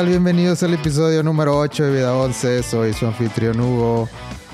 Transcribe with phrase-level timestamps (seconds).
[0.00, 0.22] Hola, ¿qué tal?
[0.22, 2.62] Bienvenidos al episodio número 8 de Vida 11.
[2.62, 4.08] Soy su anfitrión Hugo.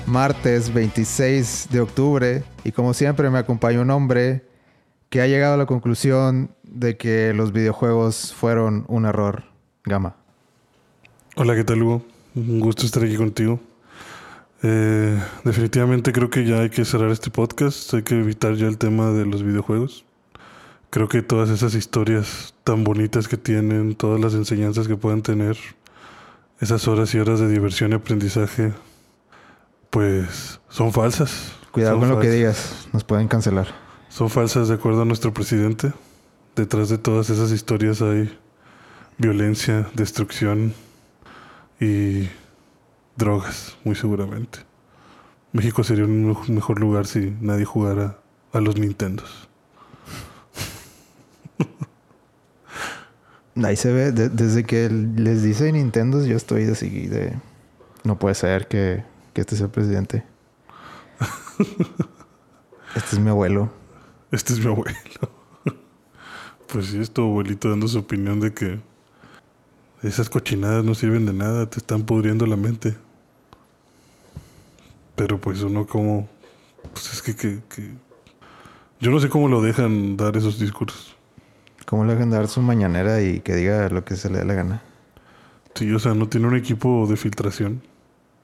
[0.05, 2.43] Martes 26 de octubre.
[2.65, 4.43] Y como siempre me acompaña un hombre
[5.09, 9.45] que ha llegado a la conclusión de que los videojuegos fueron un error.
[9.85, 10.17] Gama.
[11.37, 12.01] Hola, ¿qué tal Hugo?
[12.35, 13.61] Un gusto estar aquí contigo.
[14.63, 17.93] Eh, definitivamente creo que ya hay que cerrar este podcast.
[17.93, 20.03] Hay que evitar ya el tema de los videojuegos.
[20.89, 25.55] Creo que todas esas historias tan bonitas que tienen, todas las enseñanzas que pueden tener,
[26.59, 28.73] esas horas y horas de diversión y aprendizaje,
[29.89, 31.53] pues son falsas.
[31.71, 32.35] Cuidado Son con lo que falsas.
[32.35, 33.67] digas, nos pueden cancelar.
[34.09, 35.93] Son falsas de acuerdo a nuestro presidente.
[36.57, 38.37] Detrás de todas esas historias hay
[39.17, 40.73] violencia, destrucción
[41.79, 42.27] y
[43.15, 44.59] drogas, muy seguramente.
[45.53, 48.19] México sería un mej- mejor lugar si nadie jugara
[48.51, 49.47] a los Nintendos.
[53.63, 57.33] Ahí se ve, de- desde que les dice Nintendo, yo estoy de seguir de...
[58.03, 60.23] No puede ser que, que este sea el presidente.
[62.95, 63.71] Este es mi abuelo.
[64.31, 64.97] Este es mi abuelo.
[66.67, 68.79] Pues sí, es tu abuelito dando su opinión de que
[70.03, 72.97] esas cochinadas no sirven de nada, te están pudriendo la mente.
[75.15, 76.27] Pero pues uno como...
[76.93, 77.93] Pues es que, que, que-
[78.99, 81.15] Yo no sé cómo lo dejan dar esos discursos.
[81.87, 84.53] ¿Cómo le dejan dar su mañanera y que diga lo que se le dé la
[84.53, 84.81] gana?
[85.73, 87.81] Sí, o sea, no tiene un equipo de filtración.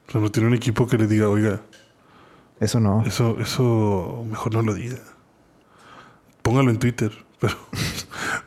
[0.08, 1.60] O sea, no tiene un equipo que le diga, oiga,
[2.60, 3.02] Eso no.
[3.04, 4.96] eso, eso mejor no lo diga.
[6.42, 7.54] Póngalo en Twitter, pero,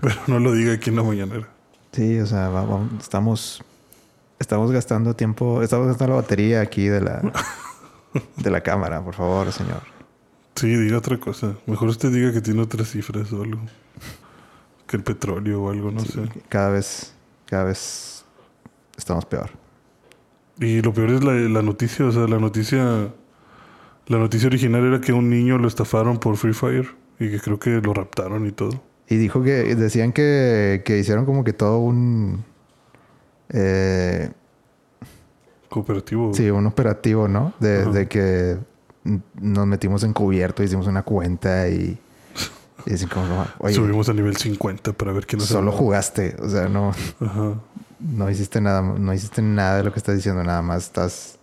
[0.01, 1.47] pero no lo diga aquí en la mañanera.
[1.91, 3.63] Sí, o sea, va- va- estamos...
[4.39, 5.61] Estamos gastando tiempo...
[5.63, 7.21] Estamos gastando la batería aquí de la...
[8.37, 9.81] De la cámara, por favor, señor.
[10.55, 11.53] Sí, diga otra cosa.
[11.67, 13.59] Mejor usted diga que tiene otras cifras o algo.
[14.87, 16.21] Que el petróleo o algo, no sé.
[16.49, 17.13] Cada vez...
[17.45, 18.25] Cada vez...
[18.97, 19.51] Estamos peor.
[20.59, 23.13] Y lo peor es la, la noticia, o sea, la noticia...
[24.07, 26.87] La noticia original era que un niño lo estafaron por Free Fire
[27.19, 28.81] y que creo que lo raptaron y todo.
[29.09, 29.75] Y dijo que...
[29.75, 30.81] Decían que...
[30.85, 32.43] Que hicieron como que todo un...
[33.49, 34.31] Eh,
[35.69, 36.33] Cooperativo.
[36.33, 37.53] Sí, un operativo, ¿no?
[37.59, 38.57] De, de que
[39.39, 41.99] nos metimos encubierto, hicimos una cuenta y,
[42.87, 46.67] y como, oye, Subimos a nivel 50 para ver quién nos solo jugaste, o sea,
[46.69, 47.53] no, Ajá.
[47.99, 51.37] no hiciste nada, no hiciste nada de lo que estás diciendo, nada más estás,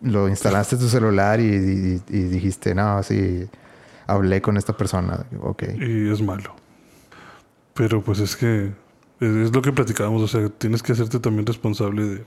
[0.00, 3.46] lo instalaste en tu celular y, y- y dijiste, no, sí,
[4.06, 5.62] hablé con esta persona, ok.
[5.80, 6.54] Y es malo.
[7.74, 8.72] Pero pues es que
[9.20, 12.24] es, es lo que platicábamos, o sea, tienes que hacerte también responsable de,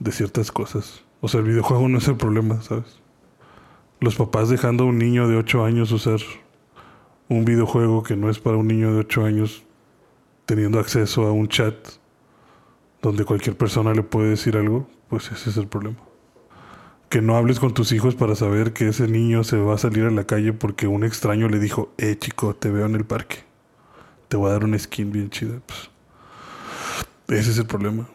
[0.00, 1.02] de ciertas cosas.
[1.20, 3.00] O sea, el videojuego no es el problema, ¿sabes?
[4.00, 6.20] Los papás dejando a un niño de 8 años usar
[7.28, 9.64] un videojuego que no es para un niño de 8 años,
[10.44, 11.74] teniendo acceso a un chat
[13.02, 15.98] donde cualquier persona le puede decir algo, pues ese es el problema.
[17.08, 20.04] Que no hables con tus hijos para saber que ese niño se va a salir
[20.04, 23.38] a la calle porque un extraño le dijo, eh chico, te veo en el parque.
[24.28, 25.60] Te voy a dar una skin bien chida.
[25.66, 28.08] Pues, ese es el problema.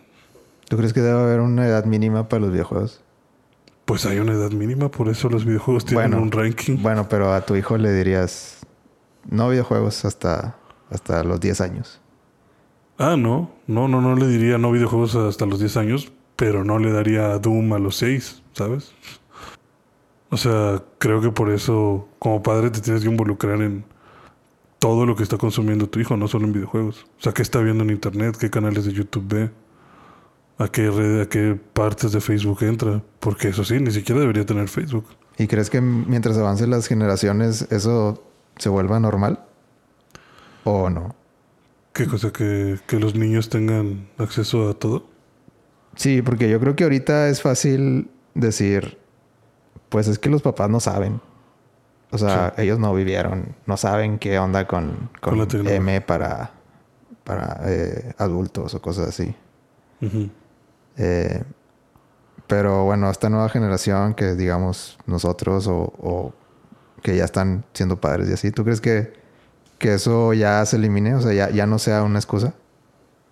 [0.67, 3.01] ¿Tú crees que debe haber una edad mínima para los videojuegos?
[3.85, 6.77] Pues hay una edad mínima, por eso los videojuegos tienen Bueno, un ranking.
[6.81, 8.60] Bueno, pero a tu hijo le dirías,
[9.29, 10.57] no videojuegos hasta,
[10.89, 12.01] hasta los 10 años.
[12.97, 13.51] Ah, no.
[13.67, 17.37] No, no, no le diría no videojuegos hasta los 10 años, pero no le daría
[17.39, 18.93] Doom a los 6, ¿sabes?
[20.29, 23.83] O sea, creo que por eso, como padre, te tienes que involucrar en
[24.79, 27.05] todo lo que está consumiendo tu hijo, no solo en videojuegos.
[27.19, 29.51] O sea, qué está viendo en internet, qué canales de YouTube ve,
[30.57, 33.03] a qué red, a qué partes de Facebook entra.
[33.19, 35.05] Porque eso sí, ni siquiera debería tener Facebook.
[35.37, 38.23] ¿Y crees que mientras avancen las generaciones eso
[38.61, 39.39] se vuelva normal?
[40.63, 41.15] ¿O no?
[41.93, 42.31] ¿Qué cosa?
[42.31, 45.07] ¿Que, que los niños tengan acceso a todo?
[45.95, 48.99] Sí, porque yo creo que ahorita es fácil decir,
[49.89, 51.19] pues es que los papás no saben.
[52.11, 55.77] O sea, ellos no vivieron, no saben qué onda con, Con con, la tecnología.
[55.77, 56.51] M para,
[57.23, 59.33] para eh, adultos o cosas así.
[60.97, 61.43] Eh,
[62.45, 66.33] pero bueno, esta nueva generación que digamos nosotros o, o
[67.01, 69.13] que ya están siendo padres y así, ¿tú crees que,
[69.79, 71.15] que eso ya se elimine?
[71.15, 72.53] O sea, ya, ya no sea una excusa.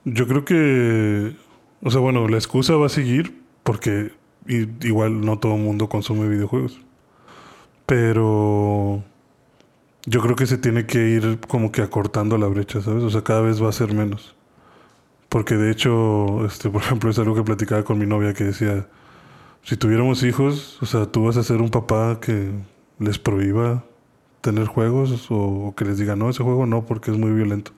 [0.06, 1.36] Yo creo que,
[1.82, 4.12] o sea, bueno, la excusa va a seguir porque
[4.48, 6.80] igual no todo el mundo consume videojuegos.
[7.86, 9.04] Pero
[10.06, 13.04] yo creo que se tiene que ir como que acortando la brecha, ¿sabes?
[13.04, 14.36] O sea, cada vez va a ser menos.
[15.30, 18.88] Porque de hecho, este, por ejemplo, es algo que platicaba con mi novia que decía,
[19.64, 22.52] si tuviéramos hijos, o sea, tú vas a ser un papá que
[23.00, 23.84] les prohíba
[24.42, 27.72] tener juegos o, o que les diga, no, ese juego no, porque es muy violento.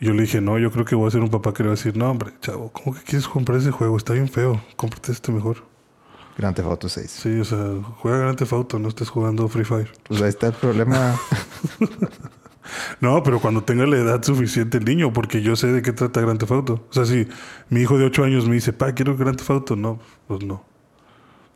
[0.00, 1.74] Yo le dije, no, yo creo que voy a ser un papá que le va
[1.74, 3.96] a decir, no, hombre, chavo, ¿cómo que quieres comprar ese juego?
[3.96, 5.58] Está bien feo, cómprate este mejor.
[6.36, 7.10] Grand Theft Auto 6.
[7.10, 7.58] Sí, o sea,
[7.98, 9.90] juega Grand Theft Auto, no estés jugando Free Fire.
[10.08, 11.14] Pues ahí está el problema.
[13.00, 16.20] No, pero cuando tenga la edad suficiente el niño, porque yo sé de qué trata
[16.20, 16.86] Grand Theft Auto.
[16.88, 17.28] O sea, si
[17.68, 20.64] mi hijo de 8 años me dice, pa, quiero Grand Theft Auto, no, pues no.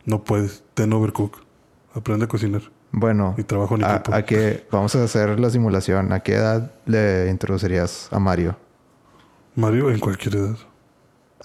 [0.05, 0.63] No puedes.
[0.75, 1.41] Ten overcook.
[1.93, 2.61] Aprende a cocinar.
[2.91, 4.13] Bueno, Y trabajo en a, equipo.
[4.15, 6.11] a qué vamos a hacer la simulación.
[6.13, 8.55] ¿A qué edad le introducirías a Mario?
[9.55, 10.55] Mario en cualquier edad.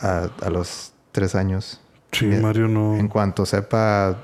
[0.01, 1.81] A, a los tres años.
[2.13, 2.43] Sí, Bien.
[2.43, 2.97] Mario no.
[2.97, 4.17] En cuanto sepa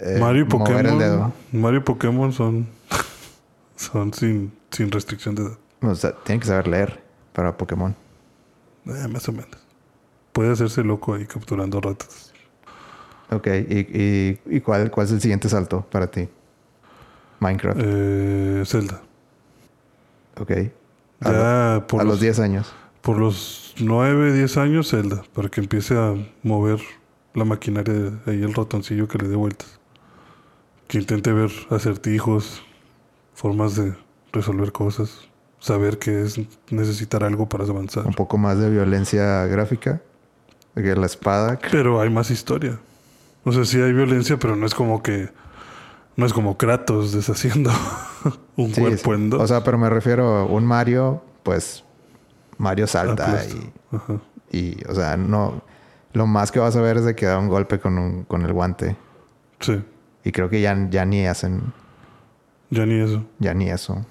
[0.00, 1.16] eh, Mario y mover el dedo.
[1.18, 1.32] Pokémon.
[1.52, 2.68] Mario y Pokémon son.
[3.76, 5.58] son sin, sin restricción de edad.
[5.82, 7.02] O sea, tiene que saber leer
[7.32, 7.94] para Pokémon.
[8.86, 9.50] Eh, más o menos.
[10.32, 12.27] Puede hacerse loco ahí capturando ratas.
[13.30, 16.28] Ok, ¿y, y, y cuál, cuál es el siguiente salto para ti?
[17.40, 17.78] Minecraft.
[17.82, 19.00] Eh, Zelda.
[20.40, 20.50] ok.
[21.20, 22.72] A, Ya por a los, los 10 años.
[23.02, 25.22] por los 9, 10 años, Zelda.
[25.34, 26.80] Para que empiece a mover
[27.34, 27.94] la maquinaria
[28.26, 29.78] ahí el ratoncillo que le dé vueltas.
[30.88, 32.62] Que intente ver acertijos,
[33.34, 33.94] formas de
[34.32, 35.28] resolver cosas,
[35.60, 36.40] saber que es
[36.70, 38.06] necesitar algo para avanzar.
[38.06, 40.00] Un poco más de violencia gráfica.
[40.74, 41.58] Que la espada.
[41.72, 42.78] Pero hay más historia.
[43.44, 45.30] O sea, sí hay violencia, pero no es como que.
[46.16, 47.70] No es como Kratos deshaciendo
[48.56, 49.20] un Sí, cuerpo sí.
[49.20, 49.40] en dos.
[49.42, 51.84] O sea, pero me refiero a un Mario, pues
[52.58, 53.56] Mario salta Aplasta.
[54.50, 55.62] y, y, o sea, no.
[56.12, 58.42] Lo más que vas a ver es de que da un golpe con, un, con
[58.42, 58.96] el guante.
[59.60, 59.80] Sí,
[60.24, 61.72] Y creo que ya, ya ni hacen,
[62.70, 63.24] ya ni eso.
[63.38, 64.04] ya ni eso,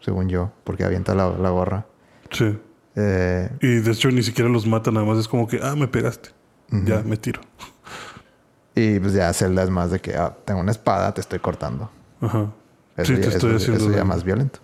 [0.00, 1.86] según yo, porque avienta la, la gorra.
[2.30, 2.58] Sí.
[2.96, 5.86] Eh, Y de hecho ni siquiera los mata, nada más es como que, ah, me
[5.86, 6.30] pegaste.
[6.70, 7.40] Ya, me tiro.
[8.74, 11.90] Y pues ya Zelda es más de que ah, tengo una espada, te estoy cortando.
[12.20, 12.50] Ajá.
[12.96, 14.60] Eso, Sí, ya, te estoy eso- haciendo eso ya más violento.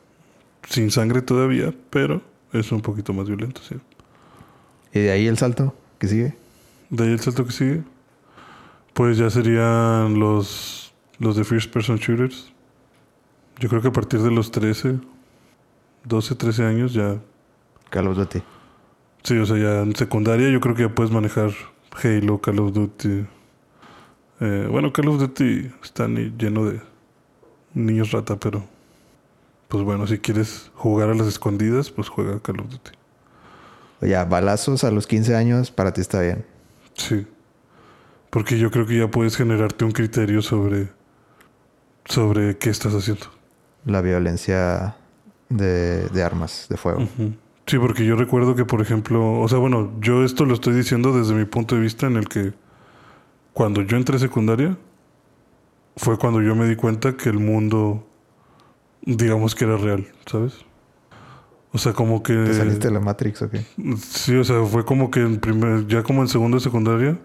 [0.69, 2.23] Sin sangre todavía, pero
[2.53, 3.77] es un poquito más violento, sí.
[4.93, 6.37] Y de ahí el salto que sigue.
[6.91, 7.83] De ahí el salto que sigue,
[8.95, 12.53] pues ya serían los, los de First Person Shooters.
[13.59, 14.99] Yo creo que a partir de los 13,
[16.05, 17.19] 12, 13 años ya
[17.91, 18.43] Call of Duty.
[19.23, 21.51] Sí, o sea, ya en secundaria yo creo que ya puedes manejar
[22.03, 23.27] Halo, Call of Duty.
[24.41, 26.81] Eh, bueno, Call of Duty está lleno de
[27.75, 28.65] niños rata, pero
[29.69, 32.91] pues bueno, si quieres jugar a las escondidas, pues juega Call of Duty.
[34.03, 36.45] O ya, balazos a los 15 años, para ti está bien.
[36.95, 37.27] Sí.
[38.31, 40.89] Porque yo creo que ya puedes generarte un criterio sobre
[42.11, 43.27] sobre qué estás haciendo.
[43.85, 44.97] La violencia
[45.49, 47.09] de, de armas, de fuego.
[47.67, 51.17] Sí, porque yo recuerdo que, por ejemplo, o sea, bueno, yo esto lo estoy diciendo
[51.17, 52.53] desde mi punto de vista en el que
[53.53, 54.77] cuando yo entré a secundaria
[55.97, 58.07] fue cuando yo me di cuenta que el mundo,
[59.03, 60.65] digamos que era real, ¿sabes?
[61.73, 62.35] O sea, como que...
[62.35, 63.65] ¿Te saliste de la Matrix o qué?
[63.99, 67.19] Sí, o sea, fue como que en primer, ya como en segundo de secundaria,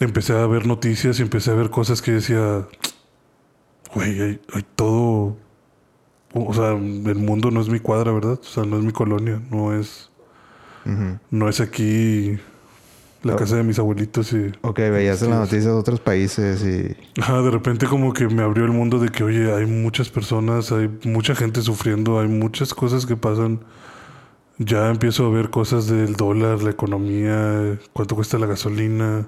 [0.00, 2.66] empecé a ver noticias y empecé a ver cosas que decía,
[3.94, 5.36] güey, hay, hay todo,
[6.34, 8.38] o sea, el mundo no es mi cuadra, ¿verdad?
[8.40, 10.10] O sea, no es mi colonia, no es,
[11.30, 12.38] no es aquí
[13.22, 13.36] la Oh.
[13.36, 17.20] casa de mis abuelitos y, Ok, veías en las noticias de otros países y...
[17.20, 20.72] ajá, de repente como que me abrió el mundo de que, oye, hay muchas personas,
[20.72, 23.60] hay mucha gente sufriendo, hay muchas cosas que pasan.
[24.58, 29.26] Ya empiezo a ver cosas del dólar, la economía, cuánto cuesta la gasolina,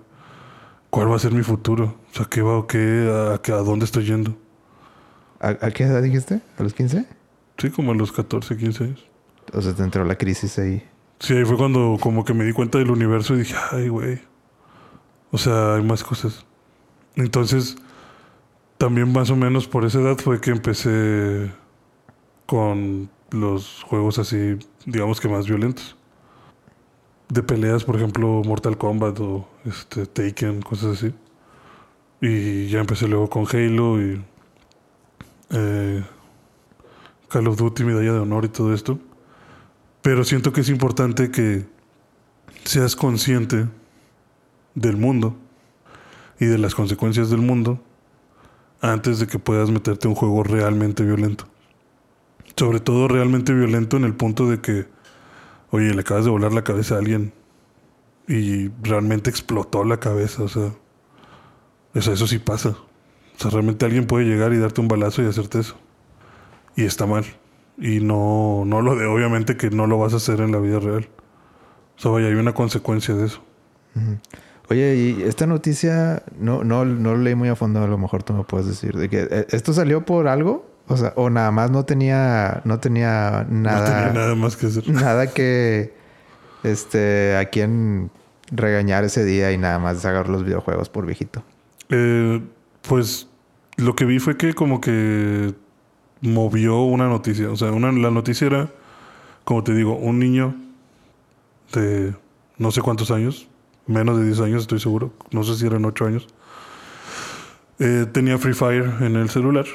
[0.91, 3.85] cuál va a ser mi futuro, o sea, qué va o qué, a, a dónde
[3.85, 4.37] estoy yendo.
[5.41, 6.41] ¿A, a qué edad dijiste?
[6.59, 7.05] ¿A los 15?
[7.59, 9.05] Sí, como a los 14, 15 años.
[9.53, 10.83] O sea, te entró la crisis ahí.
[11.25, 14.21] Sí, ahí fue cuando como que me di cuenta del universo y dije, ay, güey.
[15.31, 16.45] O sea, hay más cosas.
[17.17, 17.79] Entonces,
[18.77, 21.51] también más o menos por esa edad fue que empecé
[22.45, 25.97] con los juegos así, digamos que más violentos.
[27.31, 31.15] De peleas, por ejemplo, Mortal Kombat o este, Taken, cosas así.
[32.21, 34.23] Y ya empecé luego con Halo y
[35.53, 36.05] eh,
[37.31, 38.99] Call of Duty, Medalla de Honor y todo esto.
[40.05, 41.65] Pero siento que es importante que
[42.65, 43.71] seas consciente
[44.75, 45.35] del mundo
[46.39, 47.83] y de las consecuencias del mundo
[48.83, 51.47] antes de que puedas meterte a un juego realmente violento.
[52.55, 54.87] Sobre todo realmente violento en el punto de que,
[55.71, 57.33] oye, le acabas de volar la cabeza a alguien
[58.29, 60.75] y realmente explotó la cabeza, o sea,
[61.95, 62.77] eso, eso sí pasa.
[63.39, 65.77] O sea, realmente alguien puede llegar y darte un balazo y hacerte eso.
[66.77, 67.25] Y está mal.
[67.79, 70.79] Y no, no lo de, obviamente que no lo vas a hacer en la vida
[70.79, 71.09] real.
[71.97, 73.43] O sea, vaya, hay una consecuencia de eso.
[74.69, 78.23] Oye, y esta noticia no, no, no lo leí muy a fondo, a lo mejor
[78.23, 78.97] tú me puedes decir.
[78.97, 82.79] De que eh, esto salió por algo O sea, o nada más no tenía, no
[82.81, 83.81] tenía nada.
[83.81, 84.89] No tenía nada más que hacer.
[84.89, 85.95] Nada que,
[86.63, 88.11] este, a quien
[88.51, 91.43] regañar ese día y nada más agarrar los videojuegos por viejito.
[91.89, 92.43] Eh,
[92.87, 93.29] pues
[93.77, 95.55] lo que vi fue que como que
[96.25, 97.51] movió una noticia.
[97.51, 98.71] O sea, una, la noticia era,
[99.45, 100.55] como te digo, un niño
[101.73, 102.15] de
[102.57, 103.49] no sé cuántos años,
[103.87, 106.29] menos de 10 años estoy seguro, no sé si eran 8 años,
[107.79, 109.67] eh, tenía Free Fire en el celular.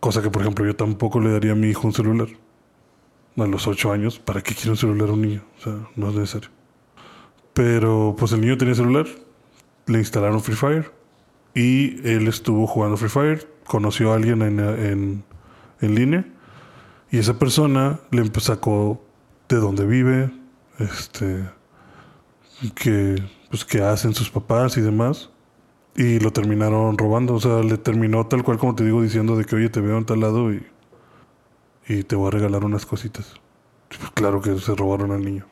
[0.00, 2.28] Cosa que, por ejemplo, yo tampoco le daría a mi hijo un celular.
[3.36, 5.42] A los 8 años, ¿para qué quiere un celular a un niño?
[5.58, 6.50] O sea, no es necesario.
[7.54, 9.06] Pero pues el niño tenía celular,
[9.86, 10.90] le instalaron Free Fire
[11.54, 15.24] y él estuvo jugando Free Fire, conoció a alguien en, en,
[15.82, 16.24] en línea
[17.12, 19.04] y esa persona le sacó
[19.46, 20.30] de dónde vive,
[20.78, 21.44] este,
[22.74, 25.28] que, pues, que hacen sus papás y demás.
[25.94, 27.34] Y lo terminaron robando.
[27.34, 29.98] O sea, le terminó tal cual como te digo diciendo de que, oye, te veo
[29.98, 30.66] en tal lado y,
[31.86, 33.34] y te voy a regalar unas cositas.
[33.88, 35.46] Pues, claro que se robaron al niño.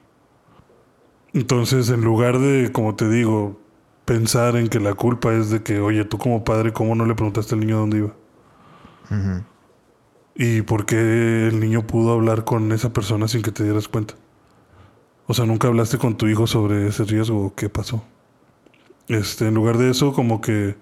[1.35, 3.61] Entonces, en lugar de, como te digo,
[4.07, 7.15] pensar en que la culpa es de que, oye, tú como padre, ¿cómo no le
[7.15, 8.15] preguntaste al niño dónde iba?
[10.43, 14.15] ¿Y por qué el niño pudo hablar con esa persona sin que te dieras cuenta?
[15.27, 18.03] O sea, nunca hablaste con tu hijo sobre ese riesgo, ¿qué pasó?
[19.09, 20.77] Este, en lugar de eso, como que,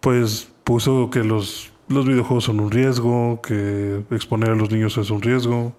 [0.00, 5.10] pues, puso que los, los videojuegos son un riesgo, que exponer a los niños es
[5.10, 5.76] un riesgo.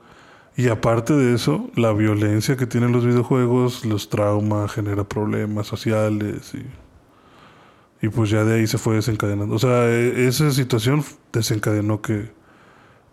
[0.56, 6.54] Y aparte de eso, la violencia que tienen los videojuegos, los traumas, genera problemas sociales
[6.54, 9.56] y, y pues ya de ahí se fue desencadenando.
[9.56, 12.45] O sea, e, esa situación desencadenó que,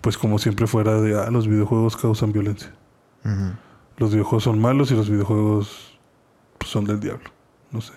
[0.03, 2.75] pues como siempre fuera de, ah, los videojuegos causan violencia.
[3.97, 5.99] Los videojuegos son malos y los videojuegos
[6.59, 7.31] pues, son del diablo.
[7.71, 7.95] No sé.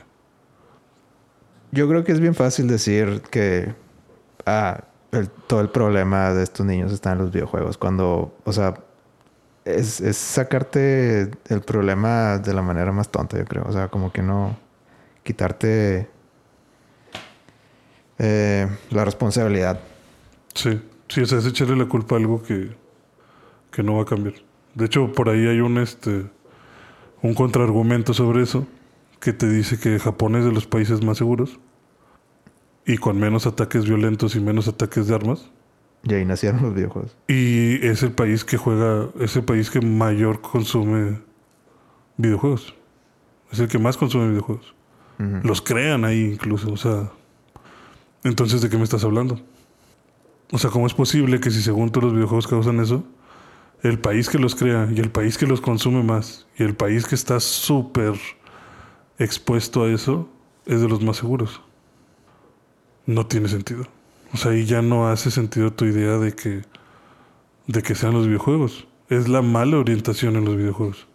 [1.71, 3.73] Yo creo que es bien fácil decir que
[4.45, 4.83] ah,
[5.47, 7.77] todo el problema de estos niños está en los videojuegos.
[7.79, 8.75] Cuando, o sea,
[9.65, 13.63] es, sacarte el problema de la manera más tonta, yo creo.
[13.67, 14.55] O sea, como que no
[15.23, 16.07] quitarte
[18.19, 19.79] eh, la responsabilidad.
[20.53, 22.75] Sí, sí, o sea, es echarle la culpa a algo que,
[23.71, 24.35] que no va a cambiar.
[24.73, 26.25] De hecho, por ahí hay un este
[27.21, 28.67] un contraargumento sobre eso
[29.19, 31.59] que te dice que Japón es de los países más seguros
[32.85, 35.49] y con menos ataques violentos y menos ataques de armas.
[36.03, 37.17] Y ahí nacieron los videojuegos.
[37.27, 41.19] Y es el país que juega, es el país que mayor consume
[42.17, 42.75] videojuegos.
[43.51, 44.75] Es el que más consume videojuegos.
[45.17, 47.09] Los crean ahí incluso, o sea.
[48.23, 49.39] Entonces, ¿de qué me estás hablando?
[50.51, 53.03] O sea, ¿cómo es posible que si según tú los videojuegos causan eso,
[53.81, 57.05] el país que los crea y el país que los consume más y el país
[57.05, 58.13] que está súper
[59.19, 60.29] expuesto a eso
[60.65, 61.61] es de los más seguros?
[63.05, 63.85] no tiene sentido.
[64.33, 66.63] O sea, ahí ya no hace sentido tu idea de que,
[67.67, 68.87] de que sean los videojuegos.
[69.09, 71.07] Es la mala orientación en los videojuegos.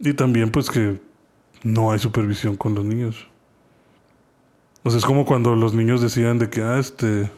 [0.00, 1.00] Y también pues que
[1.62, 3.26] no hay supervisión con los niños.
[4.84, 7.30] O sea, es como cuando los niños decían de que, ah, este,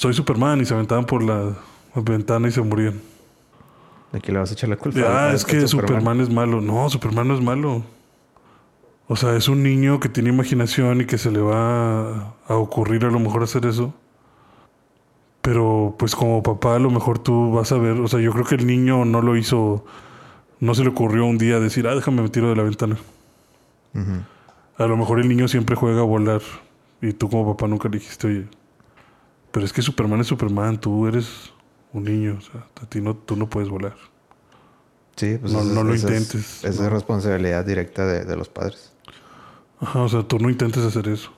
[0.00, 1.52] soy Superman y se aventaban por la
[1.94, 2.98] ventana y se morían.
[4.12, 4.98] ¿De qué le vas a echar la culpa?
[5.06, 6.62] ah, es que Superman es malo.
[6.62, 7.82] No, Superman no es malo.
[9.08, 13.04] O sea, es un niño que tiene imaginación y que se le va a ocurrir
[13.04, 13.92] a lo mejor hacer eso.
[15.42, 18.46] Pero pues como papá a lo mejor tú vas a ver, o sea, yo creo
[18.46, 19.84] que el niño no lo hizo,
[20.60, 22.96] no se le ocurrió un día decir, ah, déjame me tiro de la ventana.
[24.78, 26.40] A lo mejor el niño siempre juega a volar
[27.02, 28.46] y tú como papá nunca le dijiste, oye,
[29.52, 31.52] pero es que Superman es Superman, tú eres
[31.92, 33.96] un niño, o sea, a ti no, tú no puedes volar.
[35.16, 36.64] Sí, pues no, lo intentes.
[36.64, 38.92] Es, responsabilidad directa de los padres.
[39.80, 41.32] Ajá, o sea, tú no intentes hacer eso.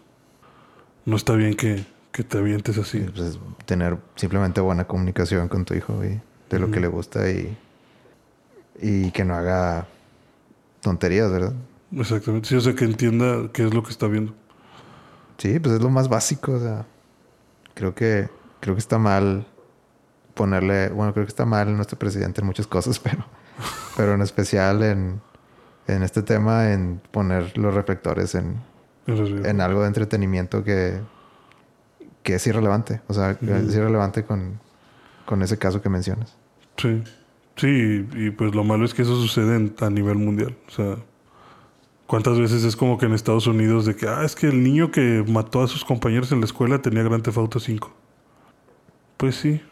[1.04, 2.98] No está bien que, te avientes así.
[3.14, 7.56] Pues, tener simplemente buena comunicación con tu hijo y de lo que le gusta y,
[8.80, 9.86] y que no haga
[10.80, 11.54] tonterías, ¿verdad?
[11.96, 12.48] Exactamente.
[12.48, 14.34] Sí, o sea, que entienda qué es lo que está viendo.
[15.38, 16.52] Sí, pues es lo más básico.
[16.52, 16.84] O sea,
[17.74, 18.28] creo que,
[18.60, 19.46] creo que está mal
[20.34, 23.24] ponerle, bueno, creo que está mal nuestro presidente en muchas cosas, pero,
[23.96, 25.20] pero en especial en,
[25.86, 28.56] en este tema en poner los reflectores en,
[29.06, 31.00] en algo de entretenimiento que,
[32.22, 33.00] que es irrelevante.
[33.08, 34.60] O sea, es irrelevante con,
[35.26, 36.36] con ese caso que mencionas.
[36.76, 37.02] Sí.
[37.56, 40.56] Sí, y, pues lo malo es que eso sucede a nivel mundial.
[40.68, 40.96] O sea,
[42.12, 44.90] ¿cuántas veces es como que en Estados Unidos de que, ah, es que el niño
[44.90, 47.90] que mató a sus compañeros en la escuela tenía Grand Theft Auto 5?
[49.16, 49.62] Pues sí,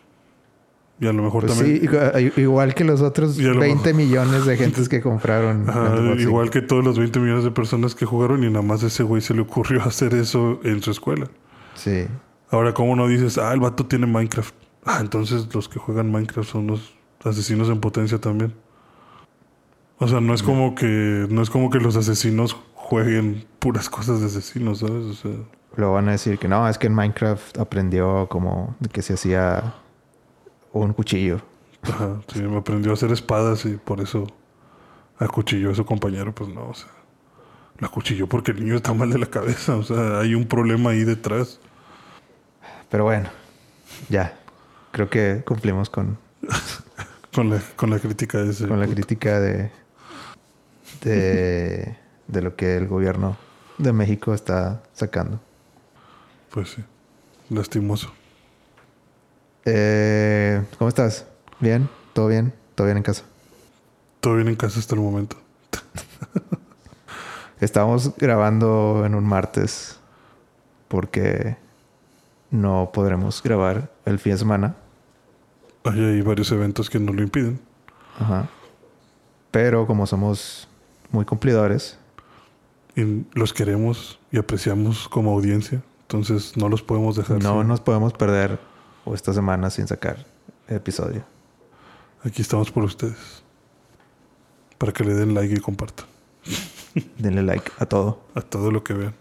[0.98, 1.82] y a lo mejor pues también.
[1.82, 5.66] Sí, igual que los otros 20 millones de gentes que compraron.
[6.18, 9.20] igual que todos los 20 millones de personas que jugaron y nada más ese güey
[9.20, 11.28] se le ocurrió hacer eso en su escuela.
[11.74, 12.06] Sí.
[12.50, 14.54] Ahora, ¿cómo no dices, ah, el vato tiene Minecraft?
[14.86, 18.54] Ah, entonces los que juegan Minecraft son los asesinos en potencia también.
[20.00, 24.20] O sea, no es como que no es como que los asesinos jueguen puras cosas
[24.20, 25.04] de asesinos, ¿sabes?
[25.04, 25.30] O sea,
[25.76, 29.74] Luego van a decir que no, es que en Minecraft aprendió como que se hacía
[30.72, 31.42] un cuchillo.
[31.82, 34.26] ajá, sí, me aprendió a hacer espadas y por eso
[35.18, 36.90] acuchilló a su compañero, pues no, o sea,
[37.78, 40.90] la acuchilló porque el niño está mal de la cabeza, o sea, hay un problema
[40.90, 41.60] ahí detrás.
[42.88, 43.28] Pero bueno,
[44.08, 44.36] ya.
[44.92, 46.18] Creo que cumplimos con,
[47.32, 48.66] Con la, con la crítica de ese.
[48.66, 49.70] con la crítica de,
[51.02, 51.96] de,
[52.28, 53.36] de lo que el gobierno
[53.78, 55.40] de México está sacando.
[56.50, 56.84] Pues sí,
[57.48, 58.12] lastimoso.
[59.64, 61.26] Eh, ¿Cómo estás?
[61.60, 61.88] ¿Bien?
[62.12, 62.52] ¿Todo bien?
[62.74, 63.24] ¿Todo bien en casa?
[64.20, 65.36] Todo bien en casa hasta el momento.
[67.60, 69.98] Estamos grabando en un martes
[70.88, 71.56] porque
[72.50, 74.76] no podremos grabar el fin de semana.
[75.84, 77.60] Hay, hay varios eventos que no lo impiden.
[78.18, 78.48] Ajá.
[79.50, 80.68] Pero como somos
[81.12, 81.98] muy cumplidores,
[82.96, 85.80] Y los queremos y apreciamos como audiencia.
[86.02, 87.42] Entonces no los podemos dejar.
[87.42, 88.58] no sin- nos podemos perder
[89.14, 90.26] esta semana sin sacar
[90.68, 91.22] episodio.
[92.24, 93.42] Aquí estamos por ustedes.
[94.78, 96.06] Para que le den like y compartan.
[97.18, 98.20] Denle like a todo.
[98.34, 99.14] A todo lo que vean.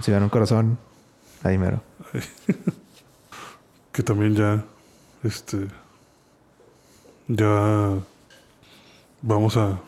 [0.00, 0.78] Si ven un corazón,
[1.42, 1.82] ahí mero.
[3.92, 4.64] Que también ya,
[5.22, 5.68] este,
[7.28, 7.98] ya
[9.20, 9.78] vamos a,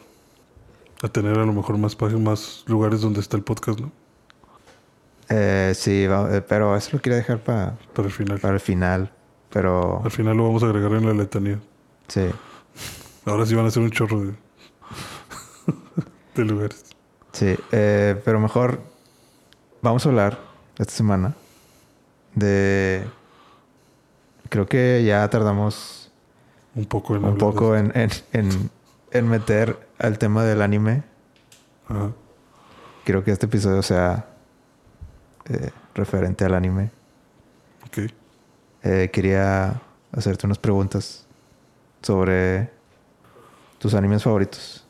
[1.05, 3.91] a tener a lo mejor más páginas, más lugares donde está el podcast, ¿no?
[5.29, 8.41] Eh, sí, eh, pero eso lo quería dejar para, Para el final.
[8.41, 9.13] para el final.
[9.51, 11.61] Pero Al final lo vamos a agregar en la letanía.
[12.09, 12.27] sí,
[13.27, 14.35] Ahora sí van a ser un chorro de,
[16.35, 16.85] de lugares.
[17.33, 17.55] sí.
[17.73, 18.81] Eh, pero mejor
[19.81, 20.39] vamos a hablar
[20.79, 21.35] esta semana
[22.35, 23.05] de...
[24.51, 26.11] Creo que ya tardamos
[26.75, 28.11] Un poco en un poco en, en,
[29.11, 31.03] en meter al tema del anime.
[31.89, 32.13] Ajá.
[33.05, 34.27] Quiero que este episodio sea
[35.47, 36.91] eh, referente al anime.
[37.87, 38.11] Ok.
[38.83, 39.81] Eh, quería
[40.13, 41.27] hacerte unas preguntas
[42.03, 42.71] sobre
[43.79, 44.87] tus animes favoritos.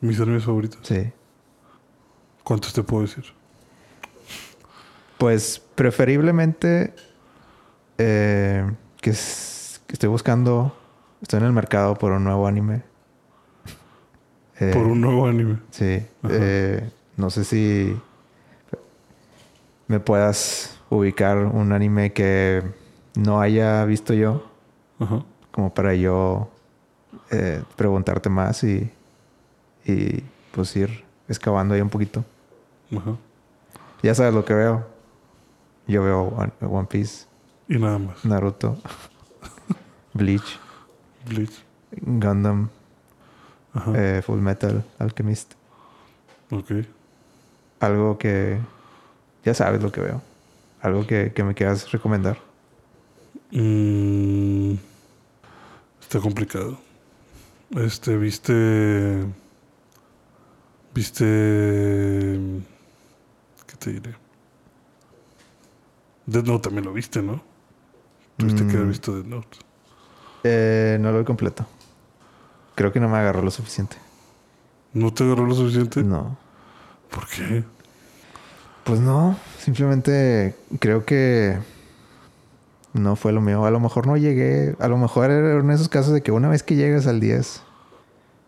[0.00, 0.80] Mis animes favoritos.
[0.82, 1.12] Sí.
[2.42, 3.24] ¿Cuántos te puedo decir?
[5.18, 6.94] Pues preferiblemente
[7.98, 10.76] eh, que, estoy buscando,
[11.22, 12.82] estoy en el mercado por un nuevo anime.
[14.60, 15.58] Eh, Por un nuevo anime.
[15.70, 16.02] Sí.
[16.28, 17.96] Eh, no sé si
[19.88, 22.62] me puedas ubicar un anime que
[23.16, 24.46] no haya visto yo,
[24.98, 25.22] Ajá.
[25.50, 26.48] como para yo
[27.30, 28.90] eh, preguntarte más y,
[29.84, 32.24] y pues ir excavando ahí un poquito.
[32.96, 33.16] Ajá.
[34.02, 34.86] Ya sabes lo que veo.
[35.86, 37.26] Yo veo One, One Piece,
[37.68, 38.24] Y nada más.
[38.24, 38.78] Naruto,
[40.14, 40.58] Bleach,
[41.28, 41.62] Bleach.
[42.00, 42.68] Gundam.
[43.94, 45.54] Eh, Full Metal, Alchemist.
[46.50, 46.70] Ok.
[47.80, 48.58] Algo que
[49.44, 50.22] ya sabes lo que veo.
[50.80, 52.38] Algo que, que me quieras recomendar.
[53.50, 54.74] Mm,
[56.00, 56.78] está complicado.
[57.76, 59.24] Este, viste.
[60.94, 61.24] Viste.
[63.66, 64.14] ¿Qué te diré?
[66.26, 67.42] Death Note también lo viste, ¿no?
[68.36, 68.88] Tuviste que haber Mm.
[68.88, 69.58] visto Death Note.
[70.44, 71.66] Eh, no lo vi completo.
[72.74, 73.96] Creo que no me agarró lo suficiente.
[74.92, 76.02] ¿No te agarró lo suficiente?
[76.02, 76.36] No.
[77.10, 77.64] ¿Por qué?
[78.84, 79.36] Pues no.
[79.58, 81.58] Simplemente creo que
[82.92, 83.64] no fue lo mío.
[83.64, 84.76] A lo mejor no llegué.
[84.78, 87.20] A lo mejor era uno de esos casos de que una vez que llegas al
[87.20, 87.62] 10.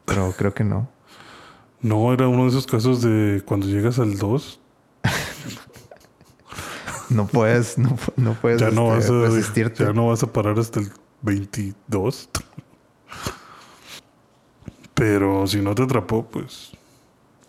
[0.04, 0.88] Pero creo que no.
[1.80, 4.60] No, era uno de esos casos de cuando llegas al 2,
[7.10, 9.84] No puedes, no, no puedes ya no este, vas a resistirte.
[9.84, 10.90] ya no vas a parar hasta el
[11.22, 12.28] 22.
[14.96, 16.72] Pero si no te atrapó, pues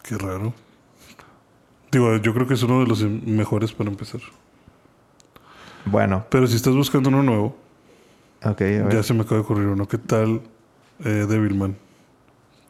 [0.03, 0.53] qué raro.
[1.91, 4.19] Digo, yo creo que es uno de los mejores para empezar.
[5.85, 7.55] Bueno, Pero si estás buscando uno nuevo,
[8.43, 8.61] ok.
[8.61, 8.93] A ver.
[8.93, 9.87] ya se me acaba de ocurrir uno.
[9.87, 10.41] ¿Qué tal
[11.05, 11.77] eh, Devilman?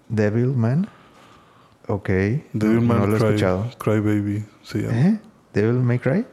[0.10, 0.88] Devilman.
[1.88, 2.10] Ok.
[2.54, 3.70] Devilman no lo he Cry, escuchado.
[3.80, 5.00] Cry Baby se llama.
[5.02, 5.20] ¿Eh?
[5.54, 6.26] Devil May Cry.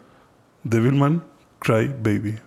[0.64, 1.24] Devilman
[1.60, 2.38] Cry Baby.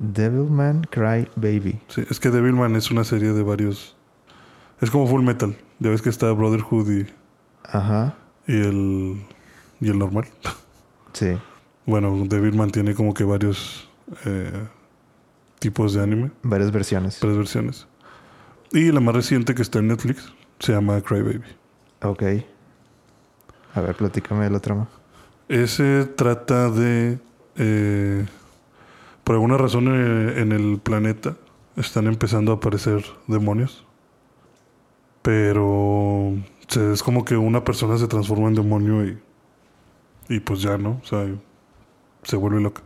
[0.00, 1.78] Devilman Cry Baby.
[1.88, 3.95] Sí, es que Devilman es una serie de varios.
[4.80, 5.56] Es como Full Metal.
[5.78, 7.06] Ya ves que está Brotherhood y,
[7.64, 8.14] Ajá.
[8.46, 9.22] y el.
[9.80, 10.26] y el normal.
[11.12, 11.36] Sí.
[11.86, 13.88] Bueno, Devilman tiene como que varios
[14.24, 14.66] eh,
[15.58, 17.18] tipos de anime, Varias versiones.
[17.20, 17.86] tres versiones.
[18.72, 21.44] Y la más reciente que está en Netflix se llama Cry Baby.
[22.02, 22.22] Ok.
[23.74, 24.88] A ver, platícame de la trama.
[25.48, 27.18] Ese trata de
[27.56, 28.26] eh,
[29.22, 31.36] por alguna razón eh, en el planeta
[31.76, 33.85] están empezando a aparecer demonios.
[35.26, 36.34] Pero
[36.92, 39.18] es como que una persona se transforma en demonio y,
[40.28, 41.00] y pues ya, ¿no?
[41.02, 41.26] O sea,
[42.22, 42.82] se vuelve loca.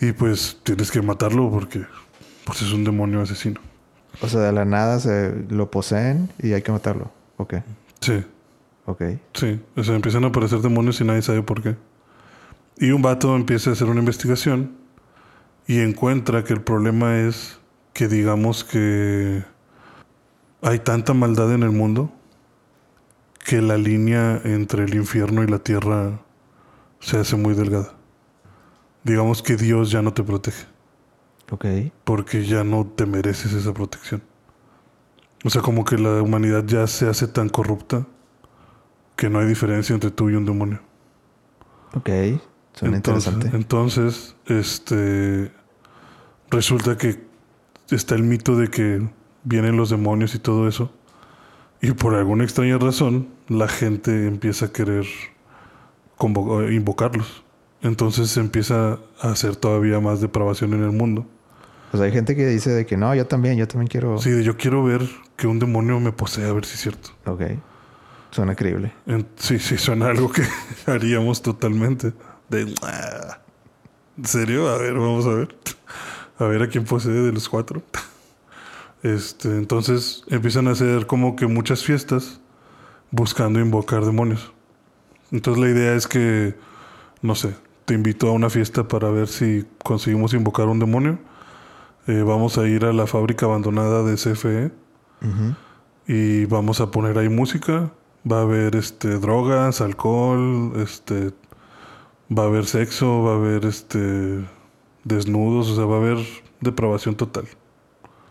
[0.00, 1.84] Y pues tienes que matarlo porque
[2.44, 3.60] pues es un demonio asesino.
[4.22, 7.12] O sea, de la nada se lo poseen y hay que matarlo.
[7.36, 7.54] Ok.
[8.00, 8.24] Sí,
[8.86, 9.02] Ok.
[9.34, 9.60] sí.
[9.76, 11.76] O sea, empiezan a aparecer demonios y nadie sabe por qué.
[12.76, 14.72] Y un vato empieza a hacer una investigación
[15.68, 17.60] y encuentra que el problema es
[17.92, 19.44] que digamos que
[20.62, 22.12] hay tanta maldad en el mundo
[23.44, 26.20] que la línea entre el infierno y la tierra
[27.00, 27.94] se hace muy delgada.
[29.04, 30.66] Digamos que Dios ya no te protege
[31.50, 31.64] Ok.
[32.04, 34.22] porque ya no te mereces esa protección.
[35.44, 38.06] O sea, como que la humanidad ya se hace tan corrupta
[39.16, 40.80] que no hay diferencia entre tú y un demonio.
[41.94, 42.10] Ok.
[42.74, 43.56] Suena entonces, interesante.
[43.56, 45.52] entonces, este
[46.50, 47.24] resulta que
[47.90, 49.08] está el mito de que
[49.48, 50.90] vienen los demonios y todo eso.
[51.80, 57.44] Y por alguna extraña razón, la gente empieza a querer eh, invocarlos.
[57.80, 61.26] Entonces se empieza a hacer todavía más depravación en el mundo.
[61.90, 64.18] Pues hay gente que dice de que no, yo también, yo también quiero.
[64.18, 65.00] Sí, yo quiero ver
[65.36, 67.10] que un demonio me posea, a ver si es cierto.
[67.24, 67.42] Ok.
[68.30, 68.92] Suena creíble.
[69.06, 70.42] En- sí, sí, suena algo que
[70.86, 72.12] haríamos totalmente.
[72.50, 73.38] De, "Ah,
[74.18, 74.68] ¿En serio?
[74.68, 75.56] A ver, vamos a ver.
[76.38, 77.82] A ver a quién posee de los cuatro.
[79.02, 82.40] Este, entonces empiezan a hacer como que muchas fiestas
[83.10, 84.52] buscando invocar demonios.
[85.30, 86.54] Entonces la idea es que,
[87.22, 91.18] no sé, te invito a una fiesta para ver si conseguimos invocar un demonio.
[92.06, 94.72] Eh, vamos a ir a la fábrica abandonada de CFE
[96.06, 97.90] y vamos a poner ahí música.
[98.30, 101.32] Va a haber este drogas, alcohol, este
[102.36, 104.44] va a haber sexo, va a haber este
[105.04, 106.18] desnudos, o sea, va a haber
[106.60, 107.46] depravación total.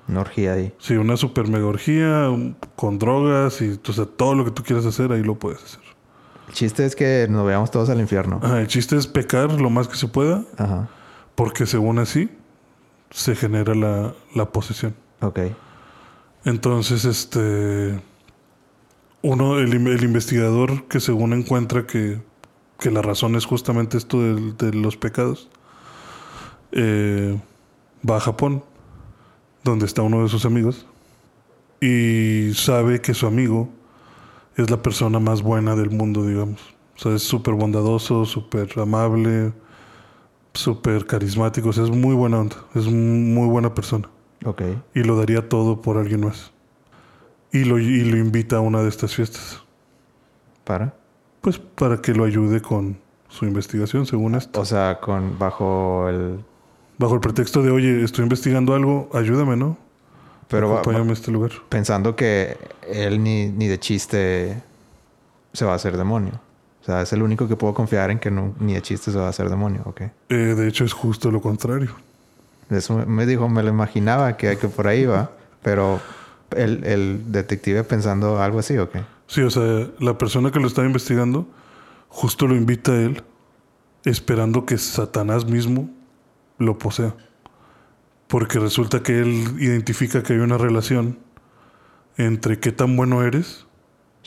[0.08, 0.74] Una orgía ahí.
[0.80, 2.30] Sí, una super mega orgía
[2.76, 5.82] con drogas y o sea, todo lo que tú quieras hacer ahí lo puedes hacer.
[6.48, 8.40] El chiste es que nos veamos todos al infierno.
[8.42, 10.88] Ajá, el chiste es pecar lo más que se pueda Ajá.
[11.36, 12.30] porque según así
[13.10, 14.96] se genera la, la posesión.
[15.22, 15.40] Ok.
[16.46, 18.00] Entonces, este.
[19.24, 22.22] Uno, el, el investigador que según encuentra que,
[22.80, 25.50] que la razón es justamente esto del- de, los pecados,
[26.72, 27.38] eh,
[28.10, 28.64] va a Japón,
[29.72, 30.86] donde está uno de sus amigos,
[31.80, 33.70] y sabe que su amigo
[34.56, 36.60] es la persona más buena del mundo, digamos.
[36.96, 39.54] O sea, es súper bondadoso, súper amable,
[40.54, 44.10] súper carismático, o sea, es muy buena onda, es muy buena persona
[44.44, 44.64] Ok.
[44.96, 46.52] y lo daría todo por alguien más.
[47.52, 49.64] Y lo, y lo invita a una de estas fiestas.
[50.64, 50.96] ¿Para?
[51.42, 52.98] Pues para que lo ayude con
[53.30, 54.60] su investigación, según esto.
[54.60, 56.40] O sea, con bajo el...
[56.98, 59.78] Bajo el pretexto de, oye, estoy investigando algo, ayúdame, ¿no?
[60.48, 61.52] Pero va- Acompáñame a este lugar.
[61.70, 62.58] pensando que
[62.90, 64.62] él ni, ni de chiste
[65.54, 66.34] se va a hacer demonio.
[66.82, 69.18] O sea, es el único que puedo confiar en que no, ni de chiste se
[69.18, 69.82] va a hacer demonio.
[69.86, 70.02] Ok.
[70.30, 71.92] Eh, de hecho, es justo lo contrario.
[72.70, 75.32] Eso me- me dijo, me lo imaginaba que, que por ahí va.
[75.62, 76.00] Pero
[76.56, 78.96] el, el detective pensando algo así, ¿ok?
[79.28, 81.46] Sí, o sea, la persona que lo estaba investigando
[82.08, 83.22] justo lo invita a él
[84.06, 85.90] esperando que Satanás mismo
[86.58, 87.16] lo posea.
[88.28, 91.20] Porque resulta que él identifica que hay una relación
[92.18, 93.68] entre qué tan bueno eres